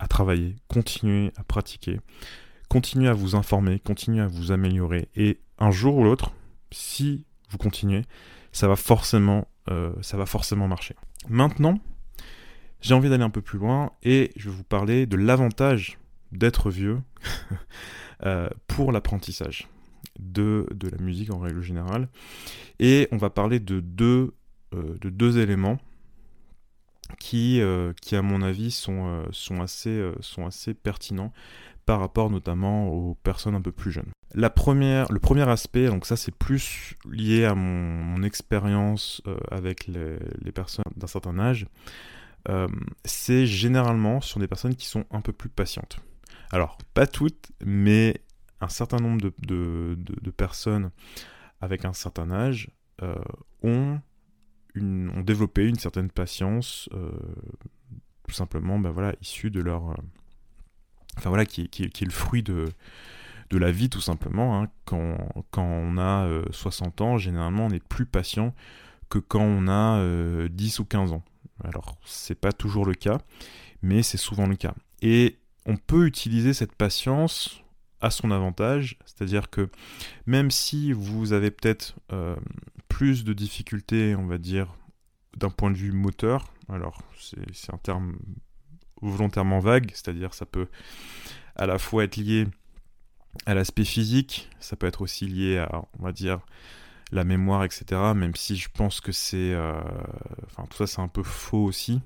à 0.00 0.08
travailler, 0.08 0.56
continuez 0.66 1.32
à 1.36 1.44
pratiquer 1.44 2.00
continuez 2.72 3.08
à 3.08 3.12
vous 3.12 3.36
informer, 3.36 3.78
continuez 3.78 4.22
à 4.22 4.26
vous 4.26 4.50
améliorer. 4.50 5.08
Et 5.14 5.40
un 5.58 5.70
jour 5.70 5.94
ou 5.94 6.04
l'autre, 6.04 6.32
si 6.70 7.26
vous 7.50 7.58
continuez, 7.58 8.02
ça 8.50 8.66
va 8.66 8.76
forcément, 8.76 9.46
euh, 9.70 9.92
ça 10.00 10.16
va 10.16 10.24
forcément 10.24 10.66
marcher. 10.68 10.96
Maintenant, 11.28 11.78
j'ai 12.80 12.94
envie 12.94 13.10
d'aller 13.10 13.24
un 13.24 13.30
peu 13.30 13.42
plus 13.42 13.58
loin 13.58 13.92
et 14.02 14.32
je 14.36 14.48
vais 14.48 14.56
vous 14.56 14.64
parler 14.64 15.04
de 15.04 15.16
l'avantage 15.16 15.98
d'être 16.32 16.70
vieux 16.70 17.00
euh, 18.24 18.48
pour 18.66 18.90
l'apprentissage 18.90 19.68
de, 20.18 20.66
la 20.90 20.98
musique 20.98 21.32
en 21.32 21.38
règle 21.38 21.62
générale. 21.62 22.08
Et 22.80 23.08
on 23.12 23.16
va 23.16 23.30
parler 23.30 23.60
de 23.60 23.80
deux, 23.80 24.34
euh, 24.74 25.32
éléments 25.38 25.78
qui, 27.18 27.60
qui 28.00 28.16
à 28.16 28.22
mon 28.22 28.42
avis, 28.42 28.70
sont, 28.70 29.24
assez, 29.60 30.74
pertinents 30.82 31.32
par 31.84 32.00
rapport 32.00 32.30
notamment 32.30 32.88
aux 32.88 33.14
personnes 33.16 33.54
un 33.54 33.60
peu 33.60 33.72
plus 33.72 33.92
jeunes. 33.92 34.10
Le 34.34 34.48
premier 35.18 35.48
aspect, 35.48 35.88
donc 35.88 36.06
ça 36.06 36.16
c'est 36.16 36.34
plus 36.34 36.96
lié 37.10 37.44
à 37.44 37.54
mon, 37.54 38.22
expérience 38.22 39.20
avec 39.50 39.88
les 39.88 40.52
personnes 40.52 40.84
d'un 40.96 41.06
certain 41.06 41.38
âge, 41.38 41.66
c'est 43.04 43.46
généralement 43.46 44.22
sur 44.22 44.40
des 44.40 44.48
personnes 44.48 44.74
qui 44.74 44.86
sont 44.86 45.04
un 45.10 45.20
peu 45.20 45.32
plus 45.32 45.50
patientes. 45.50 46.00
Alors, 46.52 46.76
pas 46.92 47.06
toutes, 47.06 47.50
mais 47.64 48.20
un 48.60 48.68
certain 48.68 48.98
nombre 48.98 49.20
de, 49.20 50.30
personnes 50.36 50.90
avec 51.62 51.86
un 51.86 51.94
certain 51.94 52.30
âge 52.30 52.70
euh, 53.02 53.14
ont, 53.62 54.00
ont, 54.76 55.20
développé 55.22 55.66
une 55.66 55.78
certaine 55.78 56.10
patience, 56.10 56.90
euh, 56.92 57.10
tout 58.28 58.34
simplement, 58.34 58.78
ben 58.78 58.90
voilà, 58.90 59.14
issue 59.22 59.50
de 59.50 59.60
leur... 59.60 59.90
Euh, 59.90 59.94
enfin 61.16 61.30
voilà, 61.30 61.46
qui, 61.46 61.62
est 61.62 62.00
le 62.02 62.10
fruit 62.10 62.42
de, 62.42 62.68
la 63.50 63.72
vie, 63.72 63.88
tout 63.88 64.00
simplement. 64.00 64.60
Hein. 64.60 64.68
Quand, 64.84 65.16
quand, 65.50 65.64
on 65.64 65.96
a 65.96 66.28
60 66.50 67.00
ans, 67.00 67.18
généralement, 67.18 67.66
on 67.66 67.70
est 67.70 67.86
plus 67.86 68.06
patient 68.06 68.54
que 69.08 69.18
quand 69.18 69.42
on 69.42 69.68
a 69.68 70.48
10 70.48 70.78
ou 70.80 70.84
15 70.84 71.12
ans. 71.12 71.22
Alors, 71.64 71.98
c'est 72.04 72.38
pas 72.38 72.52
toujours 72.52 72.84
le 72.84 72.94
cas, 72.94 73.18
mais 73.82 74.02
c'est 74.02 74.18
souvent 74.18 74.46
le 74.46 74.56
cas. 74.56 74.74
Et 75.02 75.41
on 75.66 75.76
peut 75.76 76.06
utiliser 76.06 76.54
cette 76.54 76.74
patience 76.74 77.62
à 78.00 78.10
son 78.10 78.30
avantage, 78.30 78.98
c'est-à-dire 79.04 79.48
que 79.48 79.68
même 80.26 80.50
si 80.50 80.92
vous 80.92 81.32
avez 81.32 81.50
peut-être 81.50 81.94
euh, 82.12 82.36
plus 82.88 83.24
de 83.24 83.32
difficultés, 83.32 84.16
on 84.16 84.26
va 84.26 84.38
dire, 84.38 84.74
d'un 85.36 85.50
point 85.50 85.70
de 85.70 85.76
vue 85.76 85.92
moteur, 85.92 86.52
alors 86.68 87.00
c'est 87.52 87.72
un 87.72 87.78
terme 87.78 88.18
volontairement 89.00 89.60
vague, 89.60 89.90
c'est-à-dire 89.90 90.34
ça 90.34 90.46
peut 90.46 90.68
à 91.56 91.66
la 91.66 91.78
fois 91.78 92.04
être 92.04 92.16
lié 92.16 92.46
à 93.46 93.54
l'aspect 93.54 93.84
physique, 93.84 94.50
ça 94.60 94.76
peut 94.76 94.86
être 94.86 95.00
aussi 95.00 95.26
lié 95.26 95.58
à, 95.58 95.82
on 95.98 96.02
va 96.02 96.12
dire, 96.12 96.40
la 97.12 97.24
mémoire, 97.24 97.64
etc. 97.64 97.84
Même 98.14 98.34
si 98.34 98.56
je 98.56 98.68
pense 98.72 99.00
que 99.00 99.12
c'est... 99.12 99.52
Euh, 99.52 99.80
enfin, 100.46 100.66
tout 100.68 100.76
ça 100.76 100.86
c'est 100.86 101.00
un 101.00 101.08
peu 101.08 101.22
faux 101.22 101.64
aussi, 101.64 102.00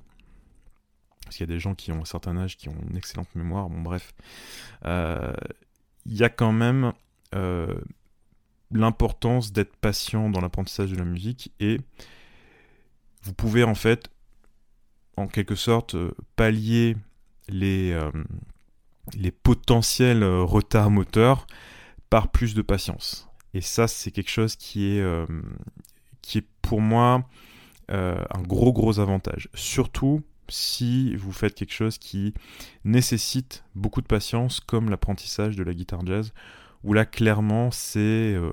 parce 1.27 1.37
qu'il 1.37 1.47
y 1.47 1.53
a 1.53 1.55
des 1.55 1.61
gens 1.61 1.75
qui 1.75 1.91
ont 1.91 2.03
un 2.03 2.07
certain 2.07 2.37
âge 2.37 2.57
qui 2.57 2.69
ont 2.69 2.77
une 2.89 2.97
excellente 2.97 3.35
mémoire, 3.35 3.69
bon 3.69 3.83
bref. 3.83 4.15
Euh, 4.85 5.35
il 6.07 6.15
y 6.15 6.23
a 6.23 6.29
quand 6.29 6.53
même 6.53 6.93
euh, 7.35 7.75
l'importance 8.71 9.53
d'être 9.53 9.75
patient 9.77 10.31
dans 10.31 10.41
l'apprentissage 10.41 10.93
de 10.93 10.97
la 10.97 11.05
musique 11.05 11.53
et 11.59 11.81
vous 13.25 13.33
pouvez 13.35 13.65
en 13.65 13.75
fait, 13.75 14.09
en 15.17 15.27
quelque 15.27 15.57
sorte, 15.57 15.97
euh, 15.97 16.13
pallier 16.37 16.97
les, 17.49 17.97
les 19.15 19.31
potentiels 19.31 20.25
retards 20.25 20.91
moteurs 20.91 21.47
par 22.09 22.31
plus 22.31 22.55
de 22.55 22.63
patience. 22.63 23.29
Et 23.53 23.61
ça, 23.61 23.89
c'est 23.89 24.11
quelque 24.11 24.31
chose 24.31 24.57
qui 24.57 24.87
est, 24.87 25.27
qui 26.23 26.39
est 26.39 26.47
pour 26.61 26.81
moi 26.81 27.25
un 27.89 28.43
gros 28.43 28.73
gros 28.73 28.99
avantage. 28.99 29.49
Surtout 29.55 30.25
si 30.49 31.15
vous 31.17 31.33
faites 31.33 31.55
quelque 31.55 31.73
chose 31.73 31.99
qui 31.99 32.35
nécessite 32.85 33.65
beaucoup 33.75 34.01
de 34.01 34.07
patience, 34.07 34.61
comme 34.61 34.91
l'apprentissage 34.91 35.57
de 35.57 35.63
la 35.63 35.75
guitare 35.75 36.05
jazz, 36.07 36.33
où 36.85 36.93
là 36.93 37.05
clairement 37.05 37.71
c'est 37.71 38.01
euh, 38.01 38.51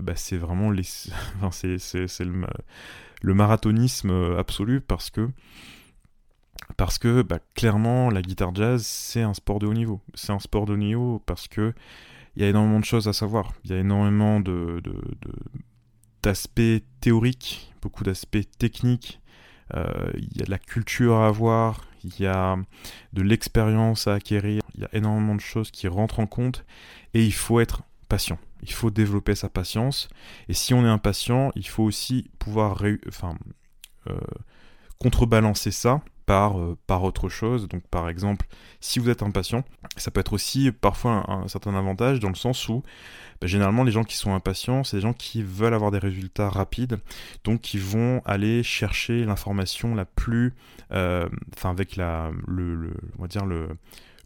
bah, 0.00 0.14
vraiment 0.32 0.70
les... 0.70 0.82
le, 1.62 2.46
le, 3.22 3.34
marathonisme 3.34 4.10
absolu 4.38 4.80
parce 4.80 5.10
que 5.10 5.28
parce 6.76 6.98
que 6.98 7.22
bah, 7.22 7.38
clairement 7.54 8.10
la 8.10 8.22
guitare 8.22 8.54
jazz 8.54 8.84
c'est 8.84 9.22
un 9.22 9.34
sport 9.34 9.58
de 9.58 9.66
haut 9.66 9.74
niveau. 9.74 10.00
C'est 10.14 10.32
un 10.32 10.38
sport 10.38 10.66
de 10.66 10.72
haut 10.74 10.76
niveau 10.76 11.22
parce 11.26 11.48
que 11.48 11.72
il 12.38 12.42
y 12.42 12.44
a 12.44 12.48
énormément 12.48 12.78
de 12.78 12.84
choses 12.84 13.08
à 13.08 13.12
savoir. 13.12 13.52
Il 13.64 13.72
y 13.72 13.74
a 13.74 13.78
énormément 13.78 14.40
d'aspects 16.22 16.60
théoriques, 17.00 17.72
beaucoup 17.82 18.04
d'aspects 18.04 18.48
techniques, 18.58 19.20
euh, 19.24 19.27
il 19.74 20.36
y 20.36 20.42
a 20.42 20.44
de 20.44 20.50
la 20.50 20.58
culture 20.58 21.16
à 21.16 21.28
avoir, 21.28 21.84
il 22.04 22.20
y 22.20 22.26
a 22.26 22.56
de 23.12 23.22
l'expérience 23.22 24.06
à 24.06 24.14
acquérir, 24.14 24.62
il 24.74 24.82
y 24.82 24.84
a 24.84 24.88
énormément 24.92 25.34
de 25.34 25.40
choses 25.40 25.70
qui 25.70 25.88
rentrent 25.88 26.20
en 26.20 26.26
compte 26.26 26.64
et 27.14 27.24
il 27.24 27.34
faut 27.34 27.60
être 27.60 27.82
patient. 28.08 28.38
Il 28.62 28.72
faut 28.72 28.90
développer 28.90 29.34
sa 29.34 29.48
patience 29.48 30.08
et 30.48 30.54
si 30.54 30.74
on 30.74 30.84
est 30.84 30.88
impatient, 30.88 31.52
il 31.54 31.66
faut 31.66 31.84
aussi 31.84 32.30
pouvoir 32.38 32.82
enfin, 33.06 33.36
euh, 34.08 34.18
contrebalancer 34.98 35.70
ça 35.70 36.02
par, 36.26 36.58
euh, 36.58 36.76
par 36.86 37.04
autre 37.04 37.28
chose. 37.28 37.68
Donc 37.68 37.86
par 37.88 38.08
exemple, 38.08 38.46
si 38.80 38.98
vous 38.98 39.08
êtes 39.08 39.22
impatient, 39.22 39.64
ça 39.96 40.10
peut 40.10 40.20
être 40.20 40.32
aussi 40.32 40.70
parfois 40.72 41.24
un, 41.30 41.48
certain 41.48 41.74
avantage 41.74 42.20
dans 42.20 42.28
le 42.28 42.34
sens 42.34 42.68
où 42.68 42.82
bah, 43.40 43.46
généralement 43.46 43.84
les 43.84 43.92
gens 43.92 44.04
qui 44.04 44.16
sont 44.16 44.34
impatients, 44.34 44.84
c'est 44.84 44.98
des 44.98 45.02
gens 45.02 45.12
qui 45.14 45.42
veulent 45.42 45.74
avoir 45.74 45.90
des 45.90 45.98
résultats 45.98 46.48
rapides, 46.50 46.98
donc 47.44 47.60
qui 47.60 47.78
vont 47.78 48.20
aller 48.24 48.62
chercher 48.62 49.24
l'information 49.24 49.94
la 49.94 50.04
plus, 50.04 50.54
euh, 50.92 51.28
enfin 51.56 51.70
avec 51.70 51.96
la, 51.96 52.30
le, 52.46 52.92
on 53.18 53.22
va 53.22 53.28
dire 53.28 53.46
le, 53.46 53.68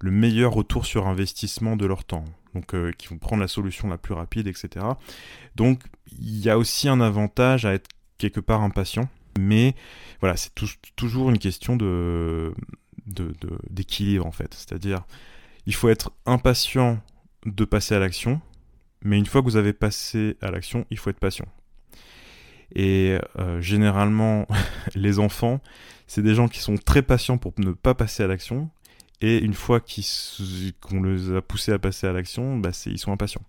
le 0.01 0.11
meilleur 0.11 0.53
retour 0.53 0.85
sur 0.85 1.07
investissement 1.07 1.77
de 1.77 1.87
leur 1.87 2.05
temps. 2.05 2.25
Donc, 2.55 2.75
euh, 2.75 2.93
qui 2.93 3.09
vont 3.09 3.17
prendre 3.17 3.41
la 3.41 3.49
solution 3.49 3.89
la 3.89 3.97
plus 3.97 4.13
rapide, 4.13 4.47
etc. 4.47 4.85
Donc, 5.57 5.81
il 6.19 6.39
y 6.39 6.51
a 6.51 6.59
aussi 6.59 6.89
un 6.89 7.01
avantage 7.01 7.65
à 7.65 7.73
être 7.73 7.89
quelque 8.19 8.41
part 8.41 8.63
impatient, 8.63 9.09
mais 9.39 9.75
voilà, 10.21 10.37
c'est 10.37 10.53
toujours 10.97 11.31
une 11.31 11.39
question 11.39 11.77
d'équilibre 13.71 14.27
en 14.27 14.33
fait. 14.33 14.55
C'est-à-dire, 14.55 15.05
il 15.67 15.75
faut 15.75 15.89
être 15.89 16.13
impatient 16.27 17.01
de 17.47 17.65
passer 17.65 17.95
à 17.95 17.99
l'action, 17.99 18.41
mais 19.03 19.19
une 19.19 19.27
fois 19.27 19.41
que 19.41 19.47
vous 19.47 19.57
avez 19.57 19.73
passé 19.73 20.37
à 20.41 20.51
l'action, 20.51 20.87
il 20.91 20.99
faut 20.99 21.11
être 21.11 21.19
patient. 21.19 21.47
Et 22.75 23.19
euh, 23.39 23.61
généralement, 23.61 24.47
les 24.95 25.19
enfants, 25.19 25.61
c'est 26.07 26.23
des 26.23 26.35
gens 26.35 26.49
qui 26.49 26.61
sont 26.61 26.77
très 26.77 27.03
patients 27.03 27.39
pour 27.39 27.53
ne 27.59 27.73
pas 27.73 27.95
passer 27.95 28.23
à 28.23 28.27
l'action. 28.27 28.71
Et 29.21 29.39
une 29.39 29.55
fois 29.55 29.81
qu'on 29.81 31.03
les 31.03 31.33
a 31.33 31.43
poussés 31.43 31.73
à 31.73 31.79
passer 31.79 32.07
à 32.09 32.13
l'action, 32.13 32.59
bah 32.59 32.71
ils 32.87 32.99
sont 32.99 33.13
impatients. 33.13 33.45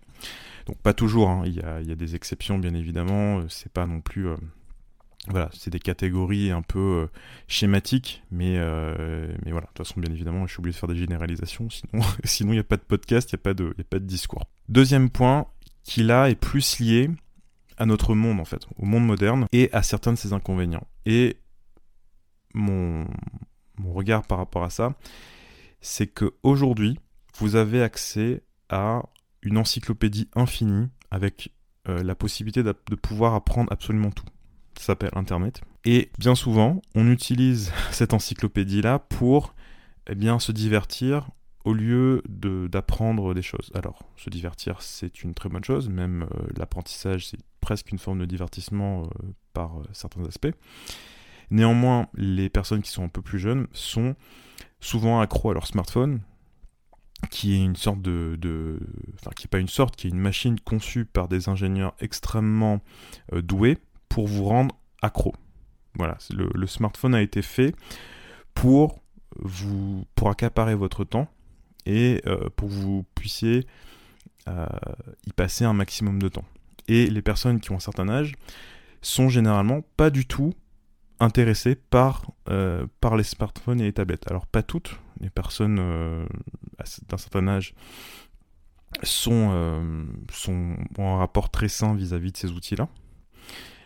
Donc 0.66 0.78
pas 0.78 0.94
toujours, 0.94 1.28
hein. 1.28 1.42
il, 1.46 1.56
y 1.56 1.60
a, 1.60 1.94
des 1.96 2.14
exceptions 2.14 2.58
bien 2.58 2.74
évidemment, 2.74 3.42
c'est 3.48 3.72
pas 3.72 3.86
non 3.86 4.00
plus... 4.00 4.28
Euh, 4.28 4.36
voilà, 5.28 5.48
c'est 5.52 5.70
des 5.70 5.78
catégories 5.78 6.50
un 6.50 6.62
peu 6.62 7.08
schématiques, 7.48 8.22
mais, 8.30 8.58
mais 8.58 9.50
voilà, 9.52 9.62
de 9.62 9.72
toute 9.72 9.78
façon 9.78 10.00
bien 10.00 10.12
évidemment, 10.12 10.46
je 10.46 10.52
suis 10.52 10.60
obligé 10.60 10.74
de 10.74 10.80
faire 10.80 10.88
des 10.88 10.96
généralisations, 10.96 11.68
sinon 12.24 12.50
il 12.52 12.56
n'y 12.56 12.58
a 12.58 12.64
pas 12.64 12.76
de 12.76 12.82
podcast, 12.82 13.32
il 13.32 13.36
n'y 13.36 13.40
a, 13.40 13.42
pas 13.42 13.54
de, 13.54 14.04
discours. 14.04 14.44
Deuxième 14.68 15.08
point, 15.08 15.46
qui 15.82 16.02
là 16.02 16.28
est 16.28 16.34
plus 16.34 16.78
lié 16.78 17.10
à 17.78 17.86
notre 17.86 18.14
monde 18.14 18.38
en 18.38 18.44
fait, 18.44 18.66
au 18.78 18.84
monde 18.84 19.06
moderne 19.06 19.46
et 19.52 19.70
à 19.72 19.82
certains 19.82 20.12
de 20.12 20.18
ses 20.18 20.32
inconvénients. 20.32 20.86
Et 21.06 21.38
mon, 22.54 23.06
regard 23.82 24.26
par 24.26 24.38
rapport 24.38 24.64
à 24.64 24.70
ça, 24.70 24.94
c'est 25.80 26.06
que 26.06 26.34
aujourd'hui, 26.42 26.98
vous 27.38 27.56
avez 27.56 27.82
accès 27.82 28.42
à 28.68 29.02
une 29.42 29.58
encyclopédie 29.58 30.28
infinie 30.34 30.88
avec 31.10 31.52
euh, 31.88 32.02
la 32.02 32.14
possibilité 32.14 32.62
de 32.62 32.72
pouvoir 32.72 33.34
apprendre 33.34 33.70
absolument 33.72 34.10
tout. 34.10 34.24
Ça 34.78 34.86
s'appelle 34.86 35.10
Internet. 35.14 35.62
Et 35.84 36.10
bien 36.18 36.34
souvent, 36.34 36.82
on 36.94 37.10
utilise 37.10 37.72
cette 37.90 38.14
encyclopédie-là 38.14 38.98
pour 38.98 39.54
eh 40.06 40.14
bien, 40.14 40.38
se 40.38 40.52
divertir 40.52 41.30
au 41.64 41.72
lieu 41.72 42.22
d'apprendre 42.28 43.34
des 43.34 43.42
choses. 43.42 43.70
Alors, 43.74 44.02
se 44.16 44.28
divertir, 44.28 44.82
c'est 44.82 45.22
une 45.22 45.34
très 45.34 45.48
bonne 45.48 45.64
chose, 45.64 45.88
même 45.88 46.24
euh, 46.34 46.46
l'apprentissage, 46.56 47.28
c'est 47.28 47.38
presque 47.60 47.90
une 47.90 47.98
forme 47.98 48.18
de 48.18 48.26
divertissement 48.26 49.04
euh, 49.04 49.06
par 49.54 49.80
euh, 49.80 49.84
certains 49.92 50.24
aspects. 50.26 50.52
Néanmoins, 51.50 52.08
les 52.14 52.50
personnes 52.50 52.82
qui 52.82 52.90
sont 52.90 53.04
un 53.04 53.08
peu 53.08 53.22
plus 53.22 53.38
jeunes 53.38 53.66
sont 53.72 54.14
souvent 54.80 55.20
accros 55.20 55.50
à 55.50 55.54
leur 55.54 55.66
smartphone, 55.66 56.20
qui 57.30 57.54
est 57.54 57.64
une 57.64 57.76
sorte 57.76 58.02
de, 58.02 58.36
de 58.38 58.78
enfin 59.14 59.30
qui 59.34 59.46
n'est 59.46 59.50
pas 59.50 59.58
une 59.58 59.68
sorte, 59.68 59.96
qui 59.96 60.08
est 60.08 60.10
une 60.10 60.18
machine 60.18 60.60
conçue 60.60 61.06
par 61.06 61.28
des 61.28 61.48
ingénieurs 61.48 61.94
extrêmement 62.00 62.80
doués 63.32 63.78
pour 64.14 64.28
vous 64.28 64.44
rendre 64.44 64.76
accro. 65.02 65.34
Voilà, 65.96 66.18
le, 66.30 66.66
smartphone 66.68 67.16
a 67.16 67.20
été 67.20 67.42
fait 67.42 67.74
pour 68.54 69.02
vous 69.40 70.06
pour 70.14 70.30
accaparer 70.30 70.76
votre 70.76 71.02
temps 71.02 71.26
et 71.84 72.22
euh, 72.26 72.48
pour 72.54 72.68
que 72.68 72.74
vous 72.74 73.04
puissiez 73.16 73.66
euh, 74.46 74.66
y 75.26 75.32
passer 75.32 75.64
un 75.64 75.72
maximum 75.72 76.22
de 76.22 76.28
temps. 76.28 76.44
Et 76.86 77.10
les 77.10 77.22
personnes 77.22 77.58
qui 77.58 77.72
ont 77.72 77.76
un 77.76 77.80
certain 77.80 78.08
âge 78.08 78.34
sont 79.02 79.28
généralement 79.28 79.80
pas 79.96 80.10
du 80.10 80.26
tout 80.26 80.54
intéressées 81.18 81.74
par, 81.74 82.30
euh, 82.48 82.86
par 83.00 83.16
les 83.16 83.24
smartphones 83.24 83.80
et 83.80 83.84
les 83.84 83.92
tablettes. 83.92 84.30
Alors 84.30 84.46
pas 84.46 84.62
toutes, 84.62 84.96
les 85.20 85.30
personnes 85.30 85.74
d'un 87.08 87.18
certain 87.18 87.48
âge 87.48 87.74
sont, 89.02 90.06
sont, 90.30 90.76
ont 90.98 91.14
un 91.14 91.18
rapport 91.18 91.50
très 91.50 91.68
sain 91.68 91.96
vis-à-vis 91.96 92.30
de 92.30 92.36
ces 92.36 92.52
outils-là. 92.52 92.88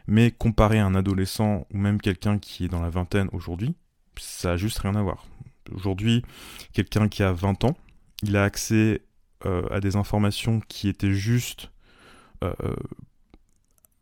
Mais 0.08 0.32
comparé 0.32 0.80
à 0.80 0.86
un 0.86 0.96
adolescent 0.96 1.66
ou 1.72 1.78
même 1.78 2.00
quelqu'un 2.00 2.38
qui 2.38 2.64
est 2.64 2.68
dans 2.68 2.82
la 2.82 2.90
vingtaine 2.90 3.28
aujourd'hui, 3.32 3.76
ça 4.16 4.52
a 4.52 4.56
juste 4.56 4.78
rien 4.78 4.96
à 4.96 5.02
voir. 5.02 5.26
Aujourd'hui, 5.72 6.24
quelqu'un 6.72 7.08
qui 7.08 7.22
a 7.22 7.32
20 7.32 7.64
ans, 7.64 7.76
il 8.22 8.36
a 8.36 8.42
accès 8.42 9.02
à 9.44 9.78
des 9.78 9.94
informations 9.94 10.60
qui 10.66 10.88
étaient 10.88 11.12
juste 11.12 11.70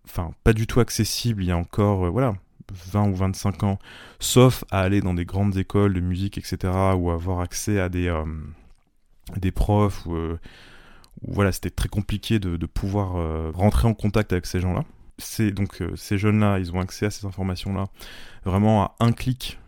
enfin 0.06 0.32
pas 0.44 0.52
du 0.54 0.66
tout 0.66 0.80
accessibles 0.80 1.42
il 1.42 1.48
y 1.48 1.50
a 1.50 1.56
encore 1.56 2.10
voilà 2.10 2.34
20 2.72 3.08
ou 3.08 3.14
25 3.14 3.62
ans, 3.64 3.78
sauf 4.18 4.64
à 4.70 4.80
aller 4.80 5.00
dans 5.00 5.14
des 5.14 5.24
grandes 5.24 5.56
écoles 5.56 5.94
de 5.94 6.00
musique, 6.00 6.38
etc., 6.38 6.72
ou 6.96 7.10
avoir 7.10 7.40
accès 7.40 7.80
à 7.80 7.88
des, 7.88 8.12
des 9.36 9.52
profs, 9.52 10.06
ou, 10.06 10.36
voilà, 11.22 11.52
c'était 11.52 11.70
très 11.70 11.88
compliqué 11.88 12.38
de 12.38 12.66
pouvoir 12.66 13.52
rentrer 13.54 13.88
en 13.88 13.94
contact 13.94 14.32
avec 14.32 14.46
ces 14.46 14.60
gens-là. 14.60 14.84
C'est 15.18 15.50
donc 15.50 15.82
ces 15.94 16.18
jeunes-là, 16.18 16.58
ils 16.58 16.72
ont 16.72 16.80
accès 16.80 17.06
à 17.06 17.10
ces 17.10 17.26
informations-là 17.26 17.86
vraiment 18.44 18.84
à 18.84 18.96
un 19.00 19.12
clic, 19.12 19.58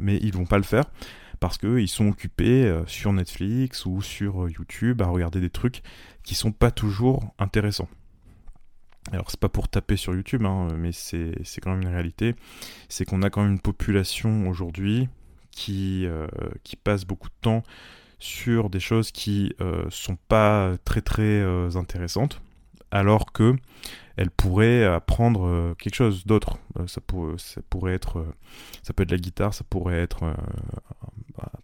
mais 0.00 0.18
ils 0.22 0.32
vont 0.32 0.46
pas 0.46 0.56
le 0.56 0.64
faire 0.64 0.84
parce 1.44 1.58
qu'ils 1.58 1.88
sont 1.88 2.08
occupés 2.08 2.64
euh, 2.64 2.86
sur 2.86 3.12
Netflix 3.12 3.84
ou 3.84 4.00
sur 4.00 4.44
euh, 4.44 4.50
YouTube 4.50 5.02
à 5.02 5.06
regarder 5.08 5.42
des 5.42 5.50
trucs 5.50 5.82
qui 6.22 6.34
sont 6.34 6.52
pas 6.52 6.70
toujours 6.70 7.34
intéressants. 7.38 7.88
Alors 9.12 9.30
c'est 9.30 9.38
pas 9.38 9.50
pour 9.50 9.68
taper 9.68 9.96
sur 9.96 10.14
YouTube, 10.14 10.42
hein, 10.46 10.68
mais 10.78 10.92
c'est 10.92 11.34
quand 11.60 11.72
même 11.72 11.82
une 11.82 11.92
réalité. 11.92 12.34
C'est 12.88 13.04
qu'on 13.04 13.20
a 13.20 13.28
quand 13.28 13.42
même 13.42 13.52
une 13.52 13.60
population 13.60 14.48
aujourd'hui 14.48 15.10
qui, 15.50 16.06
euh, 16.06 16.26
qui 16.62 16.76
passe 16.76 17.04
beaucoup 17.04 17.28
de 17.28 17.34
temps 17.42 17.62
sur 18.18 18.70
des 18.70 18.80
choses 18.80 19.10
qui 19.10 19.52
sont 19.90 20.16
pas 20.28 20.72
très 20.86 21.02
très 21.02 21.44
intéressantes, 21.76 22.40
alors 22.94 23.32
que 23.32 23.54
elle 24.16 24.30
pourrait 24.30 24.84
apprendre 24.84 25.74
quelque 25.76 25.96
chose 25.96 26.24
d'autre. 26.24 26.58
ça, 26.86 27.00
ça, 27.36 27.60
pourrait 27.68 27.94
être, 27.94 28.24
ça 28.84 28.92
peut 28.92 29.02
être 29.02 29.10
la 29.10 29.18
guitare, 29.18 29.52
ça 29.52 29.64
pourrait 29.68 29.98
être 29.98 30.32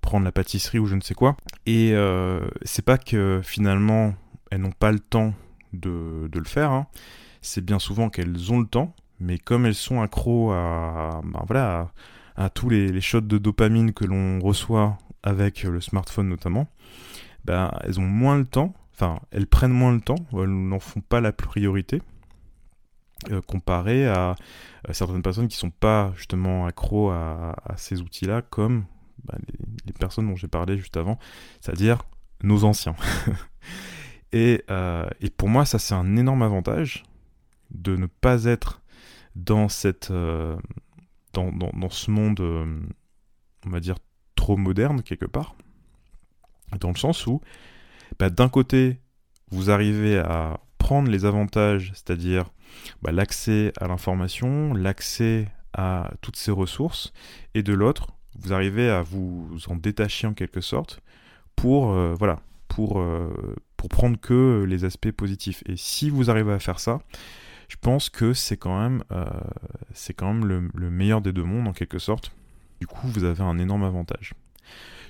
prendre 0.01 0.25
la 0.25 0.33
pâtisserie 0.33 0.79
ou 0.79 0.87
je 0.87 0.97
ne 0.97 1.01
sais 1.01 1.15
quoi. 1.15 1.37
Et 1.67 1.93
euh, 1.93 2.41
c'est 2.63 2.85
pas 2.85 2.99
que 2.99 3.41
finalement 3.45 4.15
elles 4.51 4.61
n'ont 4.61 4.73
pas 4.73 4.93
le 4.93 4.99
temps 4.99 5.35
de, 5.73 6.29
le 6.33 6.45
faire, 6.45 6.73
hein. 6.73 6.89
c'est 7.41 7.65
bien 7.65 7.79
souvent 7.79 8.11
qu'elles 8.11 8.53
ont 8.53 8.59
le 8.59 8.67
temps, 8.67 8.93
mais 9.21 9.39
comme 9.39 9.67
elles 9.67 9.77
sont 9.77 10.01
accros 10.01 10.51
à, 10.51 11.21
ben 11.23 11.43
voilà, 11.47 11.93
à, 12.37 12.51
tous 12.51 12.69
les, 12.69 13.01
shots 13.01 13.21
de 13.21 13.39
dopamine 13.39 13.93
que 13.93 14.05
l'on 14.05 14.41
reçoit 14.41 14.99
avec 15.23 15.63
le 15.63 15.81
smartphone 15.81 16.29
notamment, 16.29 16.67
ben, 17.45 17.71
elles 17.85 18.01
ont 18.01 18.07
moins 18.07 18.37
le 18.37 18.45
temps, 18.45 18.75
elles 19.31 19.47
prennent 19.47 19.73
moins 19.73 19.93
le 19.93 20.01
temps, 20.01 20.19
elles 20.33 20.49
n'en 20.49 20.81
font 20.81 21.01
pas 21.01 21.21
la 21.21 21.33
priorité. 21.33 22.03
Euh, 23.31 23.43
comparé 23.43 24.09
à, 24.09 24.35
certaines 24.93 25.21
personnes 25.21 25.49
qui 25.49 25.59
sont 25.59 25.71
pas 25.71 26.11
justement 26.17 26.65
accros 26.65 27.11
à 27.11 27.55
ces 27.77 28.01
outils-là, 28.01 28.41
comme 28.41 28.87
bah, 29.25 29.35
les, 29.87 29.93
personnes 29.93 30.29
dont 30.29 30.37
j'ai 30.37 30.49
parlé 30.49 30.79
juste 30.79 30.97
avant, 30.97 31.19
c'est-à-dire 31.61 32.03
nos 32.43 32.65
anciens. 32.65 32.97
Euh, 34.33 35.11
et, 35.21 35.29
pour 35.29 35.49
moi, 35.49 35.65
ça 35.65 35.81
c'est 35.81 35.93
un 35.93 36.17
énorme 36.17 36.43
avantage 36.43 37.03
de 37.73 37.97
ne 37.97 38.07
pas 38.07 38.45
être 38.45 38.81
dans 39.35 39.69
cette 39.69 40.13
euh, 40.13 40.57
dans, 41.33 41.91
ce 41.91 42.13
monde, 42.13 42.39
euh, 42.39 42.81
on 43.67 43.71
va 43.71 43.81
dire, 43.81 43.97
trop 44.37 44.57
moderne 44.57 45.03
quelque 45.03 45.27
part, 45.27 45.57
dans 46.79 46.91
le 46.91 46.97
sens 46.97 47.27
où, 47.27 47.41
d'un 48.29 48.49
côté, 48.49 48.99
vous 49.51 49.71
arrivez 49.71 50.19
à 50.19 50.61
prendre 50.79 51.11
les 51.11 51.25
avantages, 51.25 51.93
c'est-à-dire 51.95 52.51
bah, 53.01 53.13
l'accès 53.13 53.73
à 53.81 53.89
l'information, 53.89 54.75
l'accès 54.75 55.49
à 55.73 56.11
toutes 56.21 56.37
ces 56.37 56.51
ressources, 56.51 57.13
et 57.55 57.63
de 57.63 57.73
l'autre, 57.73 58.09
vous 58.39 58.53
arrivez 58.53 58.91
à 58.91 59.03
vous 59.03 59.49
en 59.69 59.77
détacher 59.77 60.27
en 60.27 60.35
quelque 60.35 60.61
sorte 60.61 61.01
pour, 61.57 61.93
euh, 61.93 62.15
voilà, 62.19 62.41
pour, 62.69 63.01
euh, 63.01 63.57
pour 63.77 63.89
prendre 63.89 64.19
que 64.19 64.65
les 64.67 64.85
aspects 64.85 65.11
positifs. 65.11 65.63
Et 65.67 65.77
si 65.77 66.11
vous 66.11 66.31
arrivez 66.31 66.53
à 66.53 66.59
faire 66.59 66.81
ça, 66.81 67.01
je 67.69 67.77
pense 67.81 68.09
que 68.09 68.33
c'est 68.33 68.57
quand 68.57 68.81
même, 68.81 69.05
euh, 69.13 69.25
c'est 69.95 70.13
quand 70.13 70.35
même 70.35 70.45
le, 70.45 70.91
meilleur 70.91 71.21
des 71.21 71.33
deux 71.33 71.45
mondes 71.45 71.69
en 71.69 71.73
quelque 71.73 71.99
sorte. 71.99 72.33
Du 72.81 72.87
coup, 72.87 73.07
vous 73.09 73.25
avez 73.25 73.43
un 73.43 73.59
énorme 73.59 73.85
avantage. 73.85 74.35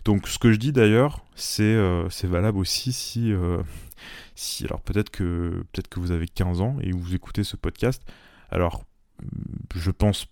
Donc, 0.04 0.28
ce 0.28 0.38
que 0.38 0.52
je 0.52 0.58
dis 0.58 0.72
d'ailleurs, 0.72 1.24
c'est 1.34 1.78
c'est 2.08 2.26
valable 2.26 2.58
aussi 2.58 2.92
si, 2.92 3.32
si 4.34 4.64
alors 4.64 4.80
peut-être 4.80 5.10
que 5.10 5.64
peut-être 5.72 5.88
que 5.88 6.00
vous 6.00 6.10
avez 6.10 6.26
15 6.26 6.60
ans 6.60 6.76
et 6.80 6.92
vous 6.92 7.14
écoutez 7.14 7.44
ce 7.44 7.56
podcast. 7.56 8.02
Alors, 8.50 8.84
je 9.74 9.90
pense 9.90 10.26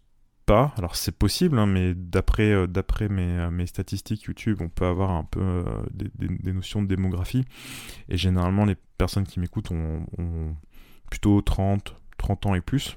alors 0.76 0.96
c'est 0.96 1.16
possible, 1.16 1.59
hein, 1.59 1.66
mais 1.66 1.94
d'après 1.94 2.50
euh, 2.50 2.66
euh, 2.66 3.50
mes, 3.50 3.66
statistiques 3.66 4.22
YouTube, 4.22 4.59
on 4.61 4.68
peut 4.68 4.87
avoir 4.87 5.11
un 5.11 5.24
peu 5.24 5.40
euh, 5.40 5.62
des, 5.92 6.52
notions 6.52 6.83
de 6.83 6.88
démographie. 6.88 7.44
Et 8.09 8.16
généralement, 8.16 8.64
les 8.64 8.76
personnes 8.96 9.26
qui 9.26 9.40
m'écoutent 9.40 9.70
ont, 9.70 10.07
plutôt 11.11 11.40
30, 11.40 11.94
30 12.18 12.46
ans 12.46 12.54
et 12.54 12.61
plus. 12.61 12.96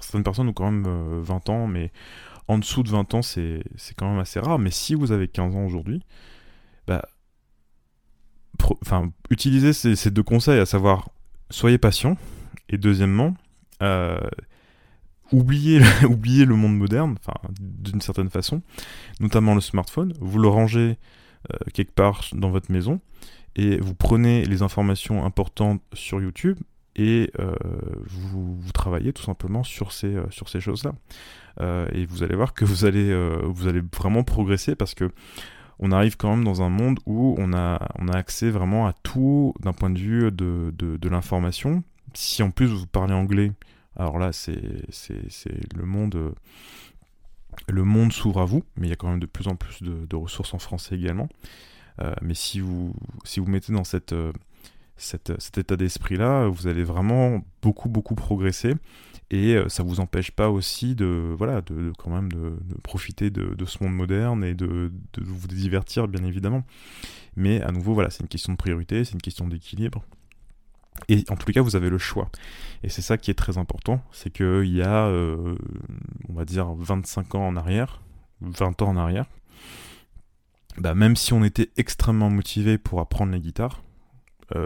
Certaines 0.00 0.24
personnes 0.24 0.48
ont 0.48 0.52
quand 0.52 0.70
même 0.70 1.20
20 1.20 1.48
ans, 1.50 1.66
mais 1.66 1.92
en 2.48 2.58
dessous 2.58 2.82
de 2.82 2.90
20 2.90 3.14
ans, 3.14 3.22
c'est 3.22 3.62
quand 3.96 4.10
même 4.10 4.18
assez 4.18 4.40
rare. 4.40 4.58
Mais 4.58 4.70
si 4.70 4.94
vous 4.94 5.12
avez 5.12 5.28
15 5.28 5.56
ans 5.56 5.64
aujourd'hui, 5.64 6.02
bah, 6.86 7.02
utilisez 9.30 9.72
ces, 9.72 10.10
deux 10.10 10.22
conseils, 10.22 10.60
à 10.60 10.66
savoir, 10.66 11.10
soyez 11.50 11.78
patient, 11.78 12.16
et 12.68 12.78
deuxièmement, 12.78 13.34
oubliez, 15.32 15.80
le 16.44 16.54
monde 16.54 16.76
moderne, 16.76 17.16
d'une 17.60 18.00
certaine 18.00 18.30
façon, 18.30 18.62
notamment 19.20 19.54
le 19.54 19.60
smartphone, 19.60 20.12
vous 20.20 20.38
le 20.38 20.48
rangez 20.48 20.98
euh, 21.52 21.56
quelque 21.72 21.92
part 21.92 22.24
dans 22.32 22.50
votre 22.50 22.72
maison 22.72 23.00
et 23.56 23.78
vous 23.78 23.94
prenez 23.94 24.44
les 24.44 24.62
informations 24.62 25.24
importantes 25.24 25.82
sur 25.92 26.20
YouTube 26.20 26.58
et 26.96 27.30
euh, 27.38 27.54
vous, 28.06 28.58
travaillez 28.72 29.12
tout 29.12 29.22
simplement 29.22 29.60
euh, 29.60 30.24
sur 30.30 30.48
ces 30.48 30.60
choses-là. 30.60 30.92
Et 31.60 32.06
vous 32.06 32.22
allez 32.22 32.36
voir 32.36 32.54
que 32.54 32.64
vous 32.64 32.84
allez, 32.84 33.14
vous 33.44 33.68
allez 33.68 33.82
vraiment 33.96 34.24
progresser 34.24 34.74
parce 34.74 34.94
que 34.94 35.10
on 35.78 35.92
arrive 35.92 36.16
quand 36.16 36.30
même 36.30 36.44
dans 36.44 36.62
un 36.62 36.68
monde 36.68 37.00
où 37.06 37.34
on 37.38 37.52
a, 37.52 37.88
on 37.98 38.08
a 38.08 38.16
accès 38.16 38.50
vraiment 38.50 38.86
à 38.86 38.92
tout 38.92 39.54
d'un 39.60 39.72
point 39.72 39.90
de 39.90 39.98
vue 39.98 40.30
de, 40.30 40.72
de, 40.76 40.96
de 40.96 41.08
l'information. 41.08 41.82
Si 42.14 42.42
en 42.42 42.50
plus 42.50 42.66
vous 42.66 42.86
parlez 42.86 43.14
anglais, 43.14 43.52
alors 43.96 44.18
là, 44.18 44.32
c'est 44.32 44.56
le 45.76 45.84
monde, 45.84 46.34
le 47.68 47.84
monde 47.84 48.12
s'ouvre 48.12 48.40
à 48.40 48.44
vous, 48.44 48.64
mais 48.76 48.88
il 48.88 48.90
y 48.90 48.92
a 48.92 48.96
quand 48.96 49.08
même 49.08 49.20
de 49.20 49.26
plus 49.26 49.48
en 49.48 49.56
plus 49.56 49.82
de, 49.82 50.16
ressources 50.16 50.54
en 50.54 50.58
français 50.58 50.96
également. 50.96 51.28
Euh, 52.00 52.14
mais 52.22 52.34
si 52.34 52.58
vous, 52.58 52.92
si 53.24 53.38
vous 53.38 53.46
mettez 53.46 53.72
dans 53.72 53.84
cette, 53.84 54.12
cet 54.96 55.58
état 55.58 55.76
d'esprit-là, 55.76 56.48
vous 56.48 56.66
allez 56.66 56.84
vraiment 56.84 57.42
beaucoup, 57.62 57.88
beaucoup 57.88 58.14
progresser. 58.14 58.74
Et 59.30 59.54
euh, 59.54 59.68
ça 59.68 59.82
vous 59.82 60.00
empêche 60.00 60.30
pas 60.30 60.50
aussi 60.50 60.94
de, 60.94 61.34
voilà, 61.36 61.60
de, 61.62 61.92
quand 61.98 62.10
même 62.10 62.30
de, 62.30 62.56
profiter 62.82 63.30
de, 63.30 63.64
ce 63.64 63.82
monde 63.82 63.94
moderne 63.94 64.44
et 64.44 64.54
de, 64.54 64.92
vous 65.20 65.48
divertir, 65.48 66.08
bien 66.08 66.24
évidemment. 66.24 66.64
Mais 67.36 67.60
à 67.62 67.72
nouveau, 67.72 67.94
voilà, 67.94 68.10
c'est 68.10 68.20
une 68.20 68.28
question 68.28 68.52
de 68.52 68.58
priorité, 68.58 69.04
c'est 69.04 69.14
une 69.14 69.22
question 69.22 69.48
d'équilibre. 69.48 70.04
Et 71.08 71.24
en 71.28 71.36
tous 71.36 71.48
les 71.48 71.54
cas, 71.54 71.62
vous 71.62 71.74
avez 71.74 71.90
le 71.90 71.98
choix. 71.98 72.30
Et 72.84 72.88
c'est 72.88 73.02
ça 73.02 73.18
qui 73.18 73.30
est 73.30 73.34
très 73.34 73.58
important, 73.58 74.00
c'est 74.12 74.30
qu'il 74.30 74.72
y 74.72 74.82
a, 74.82 75.06
euh, 75.06 75.56
on 76.28 76.34
va 76.34 76.44
dire, 76.44 76.72
25 76.72 77.34
ans 77.34 77.48
en 77.48 77.56
arrière, 77.56 78.02
20 78.42 78.82
ans 78.82 78.88
en 78.90 78.96
arrière, 78.96 79.26
bah, 80.78 80.94
même 80.94 81.16
si 81.16 81.32
on 81.32 81.42
était 81.42 81.70
extrêmement 81.76 82.30
motivé 82.30 82.78
pour 82.78 83.00
apprendre 83.00 83.32
la 83.32 83.38
guitare, 83.38 83.82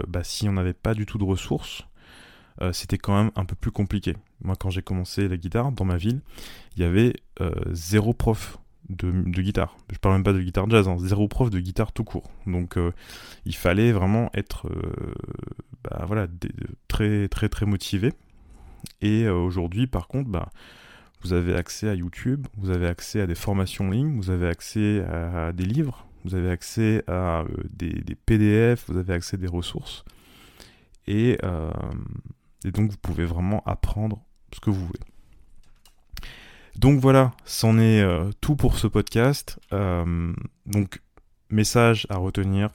bah, 0.06 0.24
si 0.24 0.48
on 0.48 0.52
n'avait 0.52 0.72
pas 0.72 0.94
du 0.94 1.06
tout 1.06 1.18
de 1.18 1.24
ressources, 1.24 1.84
euh, 2.60 2.72
c'était 2.72 2.98
quand 2.98 3.16
même 3.16 3.30
un 3.36 3.44
peu 3.44 3.54
plus 3.54 3.70
compliqué. 3.70 4.16
Moi, 4.42 4.56
quand 4.56 4.70
j'ai 4.70 4.82
commencé 4.82 5.28
la 5.28 5.36
guitare 5.36 5.72
dans 5.72 5.84
ma 5.84 5.96
ville, 5.96 6.20
il 6.76 6.82
y 6.82 6.84
avait 6.84 7.14
zéro 7.70 8.12
prof 8.12 8.58
de, 8.88 9.10
guitare. 9.10 9.76
Je 9.92 9.98
parle 9.98 10.14
même 10.14 10.24
pas 10.24 10.32
de 10.32 10.40
guitare 10.40 10.68
jazz, 10.68 10.88
hein, 10.88 10.96
zéro 10.98 11.28
prof 11.28 11.50
de 11.50 11.60
guitare 11.60 11.92
tout 11.92 12.04
court. 12.04 12.30
Donc 12.46 12.76
il 13.44 13.54
fallait 13.54 13.92
vraiment 13.92 14.30
être 14.34 14.66
bah, 15.84 16.04
voilà, 16.06 16.26
très 16.88 17.28
très 17.28 17.48
très 17.48 17.66
motivé. 17.66 18.12
Et 19.00 19.24
euh, 19.24 19.34
aujourd'hui, 19.34 19.86
par 19.86 20.08
contre, 20.08 20.30
bah, 20.30 20.50
vous 21.22 21.32
avez 21.32 21.54
accès 21.54 21.88
à 21.88 21.94
YouTube, 21.94 22.46
vous 22.56 22.70
avez 22.70 22.86
accès 22.86 23.20
à 23.20 23.26
des 23.26 23.34
formations 23.34 23.88
en 23.88 23.90
ligne, 23.90 24.16
vous 24.16 24.30
avez 24.30 24.48
accès 24.48 25.04
à, 25.04 25.52
des 25.52 25.64
livres, 25.64 26.06
vous 26.24 26.34
avez 26.34 26.50
accès 26.50 27.04
à 27.06 27.40
euh, 27.40 27.46
des, 27.70 28.02
PDF, 28.26 28.84
vous 28.88 28.98
avez 28.98 29.14
accès 29.14 29.36
à 29.36 29.38
des 29.38 29.46
ressources. 29.46 30.04
Et, 31.06 31.38
euh, 31.42 31.70
et, 32.64 32.70
donc, 32.70 32.90
vous 32.90 32.98
pouvez 32.98 33.24
vraiment 33.24 33.62
apprendre 33.66 34.22
ce 34.52 34.60
que 34.60 34.70
vous 34.70 34.84
voulez. 34.86 35.00
Donc 36.76 37.00
voilà, 37.00 37.32
c'en 37.44 37.76
est 37.78 38.04
tout 38.40 38.54
pour 38.54 38.78
ce 38.78 38.86
podcast. 38.86 39.58
donc, 39.72 41.00
message 41.50 42.06
à 42.08 42.18
retenir, 42.18 42.70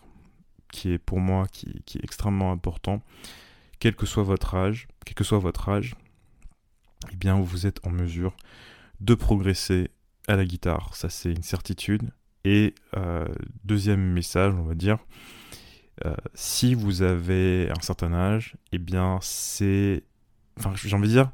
qui 0.74 0.92
est 0.92 0.98
pour 0.98 1.20
moi 1.20 1.48
qui, 1.48 1.70
est 1.70 2.04
extrêmement 2.04 2.52
important, 2.52 3.02
quel 3.80 3.96
que 3.96 4.06
soit 4.06 4.24
votre 4.24 4.56
âge, 4.56 4.88
quel 5.06 5.14
que 5.14 5.24
soit 5.24 5.40
votre 5.40 5.70
âge, 5.70 5.96
eh 7.12 7.16
bien 7.16 7.40
vous 7.40 7.68
êtes 7.68 7.86
en 7.86 7.92
mesure 7.92 8.36
de 9.00 9.14
progresser 9.16 9.92
à 10.28 10.36
la 10.36 10.46
guitare, 10.46 10.96
ça 10.96 11.10
c'est 11.10 11.32
une 11.32 11.44
certitude. 11.44 12.10
Et 12.46 12.76
deuxième 13.64 14.02
message, 14.02 14.54
on 14.54 14.64
va 14.64 14.76
dire, 14.76 14.98
si 16.34 16.74
vous 16.74 17.02
avez 17.02 17.70
un 17.70 17.82
certain 17.82 18.14
âge, 18.14 18.56
eh 18.72 18.78
bien 18.78 19.20
c'est... 19.22 20.04
Enfin, 20.60 20.74
j'ai 20.76 20.96
envie 20.96 21.08
de 21.08 21.14
dire, 21.14 21.32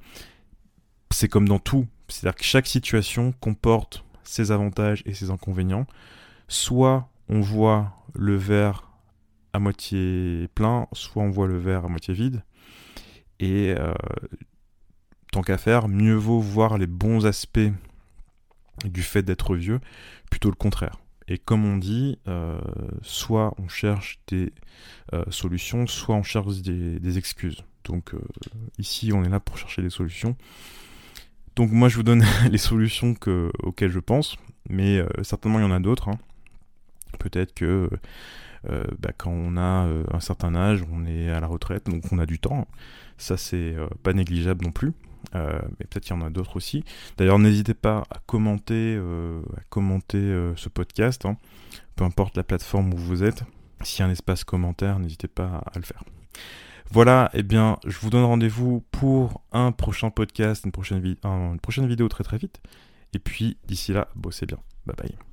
c'est 1.11 1.27
comme 1.27 1.47
dans 1.47 1.59
tout. 1.59 1.87
C'est-à-dire 2.07 2.37
que 2.37 2.43
chaque 2.43 2.67
situation 2.67 3.33
comporte 3.39 4.05
ses 4.23 4.51
avantages 4.51 5.03
et 5.05 5.13
ses 5.13 5.31
inconvénients. 5.31 5.87
Soit 6.47 7.09
on 7.27 7.41
voit 7.41 7.93
le 8.13 8.35
verre 8.35 8.89
à 9.53 9.59
moitié 9.59 10.47
plein, 10.55 10.87
soit 10.93 11.23
on 11.23 11.29
voit 11.29 11.47
le 11.47 11.57
verre 11.57 11.85
à 11.85 11.89
moitié 11.89 12.13
vide. 12.13 12.43
Et 13.39 13.73
euh, 13.77 13.93
tant 15.31 15.41
qu'à 15.41 15.57
faire, 15.57 15.87
mieux 15.87 16.15
vaut 16.15 16.39
voir 16.39 16.77
les 16.77 16.87
bons 16.87 17.25
aspects 17.25 17.71
du 18.85 19.01
fait 19.01 19.23
d'être 19.23 19.55
vieux, 19.55 19.79
plutôt 20.29 20.49
le 20.49 20.55
contraire. 20.55 20.99
Et 21.27 21.37
comme 21.37 21.63
on 21.65 21.77
dit, 21.77 22.17
euh, 22.27 22.59
soit 23.01 23.53
on 23.59 23.67
cherche 23.67 24.19
des 24.27 24.51
euh, 25.13 25.23
solutions, 25.29 25.85
soit 25.85 26.15
on 26.15 26.23
cherche 26.23 26.61
des, 26.61 27.17
excuses. 27.17 27.63
Donc 27.83 28.13
ici, 28.77 29.11
on 29.13 29.23
est 29.23 29.29
là 29.29 29.39
pour 29.39 29.57
chercher 29.57 29.81
des 29.81 29.89
solutions. 29.89 30.35
Donc 31.55 31.71
moi, 31.71 31.89
je 31.89 31.97
vous 31.97 32.03
donne 32.03 32.25
les 32.51 32.57
solutions 32.57 33.15
auxquelles 33.63 33.91
je 33.91 33.99
pense, 33.99 34.37
mais 34.69 35.03
certainement 35.23 35.59
il 35.59 35.63
y 35.63 35.65
en 35.65 35.71
a 35.71 35.79
d'autres. 35.79 36.09
Hein. 36.09 36.19
Peut-être 37.19 37.53
que 37.53 37.89
euh, 38.69 38.83
bah, 38.99 39.11
quand 39.17 39.31
on 39.31 39.57
a 39.57 39.85
euh, 39.87 40.03
un 40.11 40.19
certain 40.19 40.55
âge, 40.55 40.83
on 40.91 41.05
est 41.05 41.29
à 41.29 41.39
la 41.39 41.47
retraite, 41.47 41.85
donc 41.85 42.03
on 42.11 42.19
a 42.19 42.25
du 42.25 42.39
temps. 42.39 42.67
Ça, 43.17 43.37
c'est 43.37 43.75
euh, 43.75 43.87
pas 44.03 44.13
négligeable 44.13 44.65
non 44.65 44.71
plus. 44.71 44.93
Mais 45.33 45.85
peut-être 45.89 46.03
qu'il 46.03 46.15
y 46.15 46.19
en 46.19 46.25
a 46.25 46.29
d'autres 46.29 46.55
aussi. 46.57 46.83
D'ailleurs, 47.17 47.39
n'hésitez 47.39 47.73
pas 47.73 48.03
à 48.09 48.19
commenter, 48.25 48.97
à 48.97 49.61
commenter 49.69 50.51
ce 50.55 50.69
podcast, 50.69 51.25
hein. 51.25 51.37
peu 51.95 52.03
importe 52.03 52.37
la 52.37 52.43
plateforme 52.43 52.93
où 52.93 52.97
vous 52.97 53.23
êtes. 53.23 53.43
S'il 53.83 54.01
y 54.01 54.03
a 54.03 54.07
un 54.07 54.11
espace 54.11 54.43
commentaire, 54.43 54.99
n'hésitez 54.99 55.27
pas 55.27 55.63
à 55.73 55.77
le 55.77 55.83
faire. 55.83 56.03
Voilà, 56.91 57.29
eh 57.33 57.43
bien, 57.43 57.77
je 57.85 57.99
vous 57.99 58.09
donne 58.09 58.23
rendez-vous 58.23 58.83
pour 58.91 59.41
un 59.51 59.71
prochain 59.71 60.09
podcast, 60.09 60.65
une 60.65 60.71
prochaine, 60.71 61.05
une 61.23 61.59
prochaine 61.59 61.87
vidéo 61.87 62.07
très 62.07 62.23
très 62.23 62.37
vite. 62.37 62.59
Et 63.13 63.19
puis, 63.19 63.57
d'ici 63.67 63.93
là, 63.93 64.07
bossez 64.15 64.45
bien. 64.45 64.57
Bye 64.85 64.95
bye. 64.95 65.28